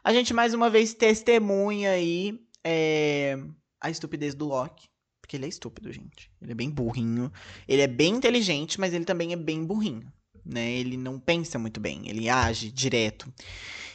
A 0.03 0.13
gente 0.13 0.33
mais 0.33 0.55
uma 0.55 0.71
vez 0.71 0.95
testemunha 0.95 1.93
aí 1.93 2.41
é, 2.65 3.37
a 3.81 3.91
estupidez 3.91 4.35
do 4.35 4.47
Loki. 4.47 4.89
Porque 5.21 5.37
ele 5.37 5.47
é 5.47 5.49
estúpido, 5.49 5.93
gente. 5.93 6.31
Ele 6.43 6.53
é 6.53 6.55
bem 6.55 6.71
burrinho. 6.71 7.33
Ele 7.69 7.83
é 7.83 7.87
bem 7.87 8.15
inteligente, 8.15 8.81
mas 8.81 8.93
ele 8.93 9.05
também 9.05 9.33
é 9.33 9.37
bem 9.37 9.65
burrinho. 9.65 10.13
Né? 10.45 10.73
Ele 10.73 10.97
não 10.97 11.21
pensa 11.21 11.59
muito 11.59 11.79
bem, 11.79 12.09
ele 12.09 12.29
age 12.29 12.73
direto. 12.73 13.33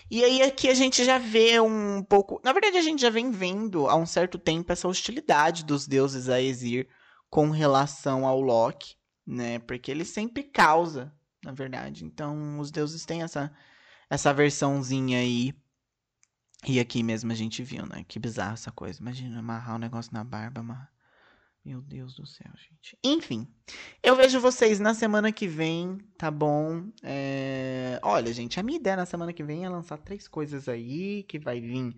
E 0.09 0.23
aí 0.23 0.41
aqui 0.43 0.69
a 0.69 0.73
gente 0.73 1.03
já 1.03 1.17
vê 1.17 1.59
um 1.59 2.03
pouco. 2.03 2.39
Na 2.43 2.53
verdade, 2.53 2.77
a 2.77 2.81
gente 2.81 3.01
já 3.01 3.09
vem 3.09 3.31
vendo 3.31 3.89
há 3.89 3.95
um 3.95 4.05
certo 4.05 4.37
tempo 4.37 4.71
essa 4.71 4.87
hostilidade 4.87 5.65
dos 5.65 5.87
deuses 5.87 6.29
a 6.29 6.41
Exir 6.41 6.87
com 7.29 7.49
relação 7.49 8.25
ao 8.25 8.39
Loki, 8.39 8.95
né? 9.25 9.59
Porque 9.59 9.89
ele 9.89 10.05
sempre 10.05 10.43
causa, 10.43 11.11
na 11.43 11.51
verdade. 11.51 12.05
Então, 12.05 12.59
os 12.59 12.71
deuses 12.71 13.03
têm 13.05 13.23
essa 13.23 13.51
essa 14.09 14.31
versãozinha 14.33 15.19
aí. 15.19 15.53
E 16.67 16.79
aqui 16.79 17.03
mesmo 17.03 17.31
a 17.31 17.35
gente 17.35 17.61
viu, 17.61 17.85
né? 17.85 18.03
Que 18.07 18.17
bizarro 18.17 18.53
essa 18.53 18.71
coisa. 18.71 18.99
Imagina 18.99 19.39
amarrar 19.39 19.73
o 19.73 19.77
um 19.77 19.79
negócio 19.79 20.11
na 20.13 20.23
barba, 20.23 20.61
amarrar. 20.61 20.91
Meu 21.63 21.81
Deus 21.81 22.15
do 22.15 22.27
céu, 22.27 22.51
gente. 22.55 22.97
Enfim, 23.03 23.47
eu 24.03 24.15
vejo 24.15 24.39
vocês 24.39 24.79
na 24.79 24.93
semana 24.93 25.31
que 25.31 25.47
vem, 25.47 25.97
tá 26.15 26.29
bom? 26.29 26.89
É... 27.01 27.99
Olha, 28.03 28.31
gente, 28.31 28.59
a 28.59 28.63
minha 28.63 28.77
ideia 28.77 28.95
na 28.95 29.05
semana 29.05 29.33
que 29.33 29.43
vem 29.43 29.65
é 29.65 29.69
lançar 29.69 29.97
três 29.97 30.27
coisas 30.27 30.69
aí, 30.69 31.23
que 31.23 31.39
vai 31.39 31.59
vir 31.59 31.95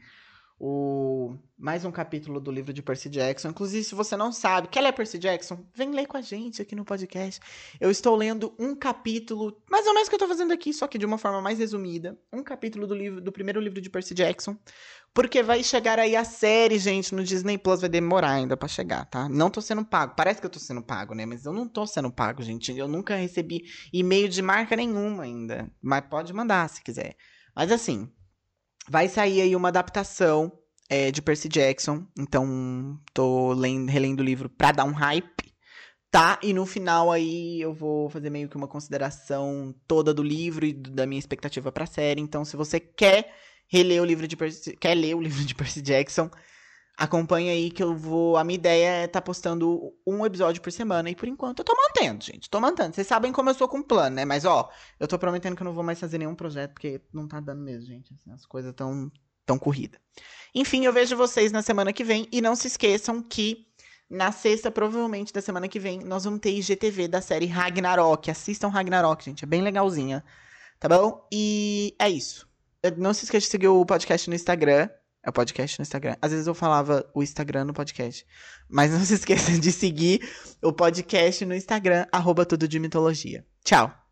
o 0.60 1.36
mais 1.58 1.86
um 1.86 1.92
capítulo 1.92 2.40
do 2.40 2.52
livro 2.52 2.74
de 2.74 2.82
Percy 2.82 3.10
Jackson. 3.10 3.50
Inclusive, 3.50 3.84
se 3.84 3.96
você 3.96 4.18
não 4.18 4.32
sabe, 4.32 4.68
quer 4.68 4.82
ler 4.82 4.94
Percy 4.94 5.18
Jackson? 5.18 5.64
Vem 5.74 5.92
ler 5.92 6.08
com 6.08 6.18
a 6.18 6.22
gente 6.22 6.62
aqui 6.62 6.76
no 6.76 6.84
podcast. 6.84 7.40
Eu 7.80 7.92
estou 7.92 8.16
lendo 8.16 8.54
um 8.58 8.76
capítulo, 8.76 9.62
mais 9.70 9.86
ou 9.86 9.94
menos 9.94 10.10
que 10.10 10.16
eu 10.16 10.18
estou 10.18 10.28
fazendo 10.28 10.52
aqui, 10.52 10.74
só 10.74 10.88
que 10.88 10.98
de 10.98 11.06
uma 11.06 11.18
forma 11.18 11.42
mais 11.42 11.60
resumida, 11.60 12.18
um 12.34 12.44
capítulo 12.44 12.88
do 12.88 12.96
livro 12.96 13.22
do 13.22 13.32
primeiro 13.32 13.60
livro 13.60 13.80
de 13.80 13.90
Percy 13.90 14.14
Jackson, 14.14 14.58
porque 15.14 15.42
vai 15.42 15.64
chegar 15.64 16.00
aí 16.00 16.16
a 16.16 16.24
série, 16.24 16.78
gente, 16.78 17.14
no 17.14 17.24
Disney 17.24 17.58
Plus 17.58 17.82
vai 17.82 17.90
demorar 17.90 18.32
ainda 18.32 18.58
para 18.58 18.68
chegar, 18.68 19.06
tá? 19.06 19.28
Não 19.30 19.50
tô 19.50 19.62
sendo 19.62 19.86
pago. 19.86 20.14
Parece 20.16 20.40
que 20.40 20.46
eu 20.46 20.52
tô 20.52 20.60
sendo 20.60 20.82
pago, 20.82 21.14
né? 21.16 21.26
Mas 21.26 21.46
eu 21.46 21.54
não 21.54 21.68
tô 21.68 21.86
sendo 21.88 22.12
pago, 22.12 22.42
gente. 22.44 22.76
Eu 22.76 22.88
nunca 22.88 23.16
recebi 23.16 23.64
e-mail 23.92 24.28
de 24.28 24.42
marca 24.42 24.76
nenhuma 24.76 25.24
ainda, 25.24 25.72
mas 25.82 26.04
pode 26.08 26.34
mandar 26.34 26.70
se 26.70 26.84
quiser. 26.84 27.16
Mas 27.56 27.72
assim, 27.72 28.12
Vai 28.90 29.08
sair 29.10 29.42
aí 29.42 29.56
uma 29.56 29.68
adaptação 29.68 30.52
é, 30.90 31.12
de 31.12 31.22
Percy 31.22 31.50
Jackson. 31.50 32.06
Então, 32.18 33.00
tô 33.14 33.54
lendo, 33.54 33.90
relendo 33.90 34.22
o 34.22 34.24
livro 34.24 34.50
pra 34.50 34.72
dar 34.72 34.86
um 34.86 34.94
hype. 34.94 35.48
Tá? 36.10 36.40
E 36.42 36.54
no 36.54 36.66
final 36.66 37.12
aí 37.12 37.60
eu 37.62 37.74
vou 37.74 38.10
fazer 38.10 38.30
meio 38.30 38.48
que 38.48 38.56
uma 38.56 38.68
consideração 38.68 39.76
toda 39.86 40.14
do 40.14 40.24
livro 40.24 40.66
e 40.66 40.72
da 40.72 41.06
minha 41.06 41.20
expectativa 41.20 41.72
pra 41.72 41.86
série. 41.86 42.22
Então, 42.22 42.46
se 42.46 42.56
você 42.56 42.80
quer 42.80 43.34
reler 43.68 44.02
o 44.02 44.06
livro 44.06 44.26
de 44.28 44.38
Percy, 44.38 44.78
quer 44.78 44.96
ler 44.96 45.16
o 45.16 45.22
livro 45.22 45.44
de 45.44 45.54
Percy 45.54 45.82
Jackson, 45.82 46.30
acompanha 46.98 47.52
aí 47.52 47.70
que 47.70 47.84
eu 47.84 47.96
vou. 47.96 48.36
A 48.36 48.44
minha 48.44 48.56
ideia 48.56 48.90
é 48.90 49.06
estar 49.06 49.22
tá 49.22 49.26
postando 49.26 49.94
um 50.06 50.26
episódio 50.26 50.62
por 50.62 50.72
semana. 50.72 51.10
E 51.10 51.16
por 51.16 51.28
enquanto 51.28 51.60
eu 51.60 51.66
tô 51.66 51.76
mantendo, 51.76 52.26
gente. 52.26 52.50
Tô 52.50 52.60
mantendo. 52.60 52.96
Vocês 52.96 53.06
sabem 53.06 53.32
como 53.32 53.50
eu 53.52 53.54
sou 53.54 53.68
com 53.68 53.84
plano, 53.84 54.16
né? 54.16 54.26
Mas 54.26 54.44
ó, 54.44 54.70
eu 55.00 55.08
tô 55.08 55.20
prometendo 55.20 55.56
que 55.56 55.62
eu 55.62 55.66
não 55.66 55.74
vou 55.74 55.84
mais 55.84 56.00
fazer 56.00 56.18
nenhum 56.18 56.34
projeto, 56.34 56.74
porque 56.74 57.00
não 57.14 57.28
tá 57.28 57.40
dando 57.40 57.62
mesmo, 57.62 57.86
gente. 57.86 58.12
Assim, 58.14 58.32
as 58.32 58.46
coisas 58.48 58.74
tão, 58.74 59.12
tão 59.46 59.60
corrida. 59.60 60.00
Enfim, 60.56 60.86
eu 60.86 60.92
vejo 60.92 61.16
vocês 61.16 61.52
na 61.52 61.62
semana 61.62 61.94
que 61.94 62.04
vem. 62.04 62.28
E 62.32 62.42
não 62.42 62.56
se 62.56 62.68
esqueçam 62.68 63.22
que. 63.22 63.68
Na 64.10 64.32
sexta, 64.32 64.72
provavelmente, 64.72 65.34
da 65.34 65.42
semana 65.42 65.68
que 65.68 65.78
vem, 65.78 66.00
nós 66.00 66.24
vamos 66.24 66.40
ter 66.40 66.52
IGTV 66.52 67.10
da 67.10 67.20
série 67.20 67.46
Ragnarok. 67.46 68.32
Assistam 68.32 68.70
Ragnarok, 68.70 69.26
gente. 69.26 69.44
É 69.44 69.46
bem 69.46 69.62
legalzinha. 69.62 70.24
Tá 70.80 70.88
bom? 70.88 71.28
E 71.30 71.94
é 72.00 72.10
isso. 72.10 72.48
Não 72.96 73.14
se 73.14 73.26
esqueça 73.26 73.46
de 73.46 73.52
seguir 73.52 73.68
o 73.68 73.86
podcast 73.86 74.30
no 74.30 74.36
Instagram. 74.36 74.88
É 75.28 75.30
o 75.30 75.34
podcast 75.34 75.78
no 75.78 75.84
Instagram. 75.84 76.16
Às 76.22 76.32
vezes 76.32 76.48
eu 76.48 76.56
falava 76.56 77.06
o 77.14 77.22
Instagram 77.22 77.66
no 77.66 77.74
podcast. 77.74 78.26
Mas 78.70 78.92
não 78.92 79.04
se 79.04 79.16
esqueça 79.16 79.52
de 79.60 79.74
seguir 79.74 80.22
o 80.64 80.72
podcast 80.72 81.46
no 81.46 81.54
Instagram, 81.54 82.06
arroba 82.14 82.46
tudo 82.46 82.66
de 82.66 82.80
mitologia. 82.80 83.46
Tchau! 83.62 84.07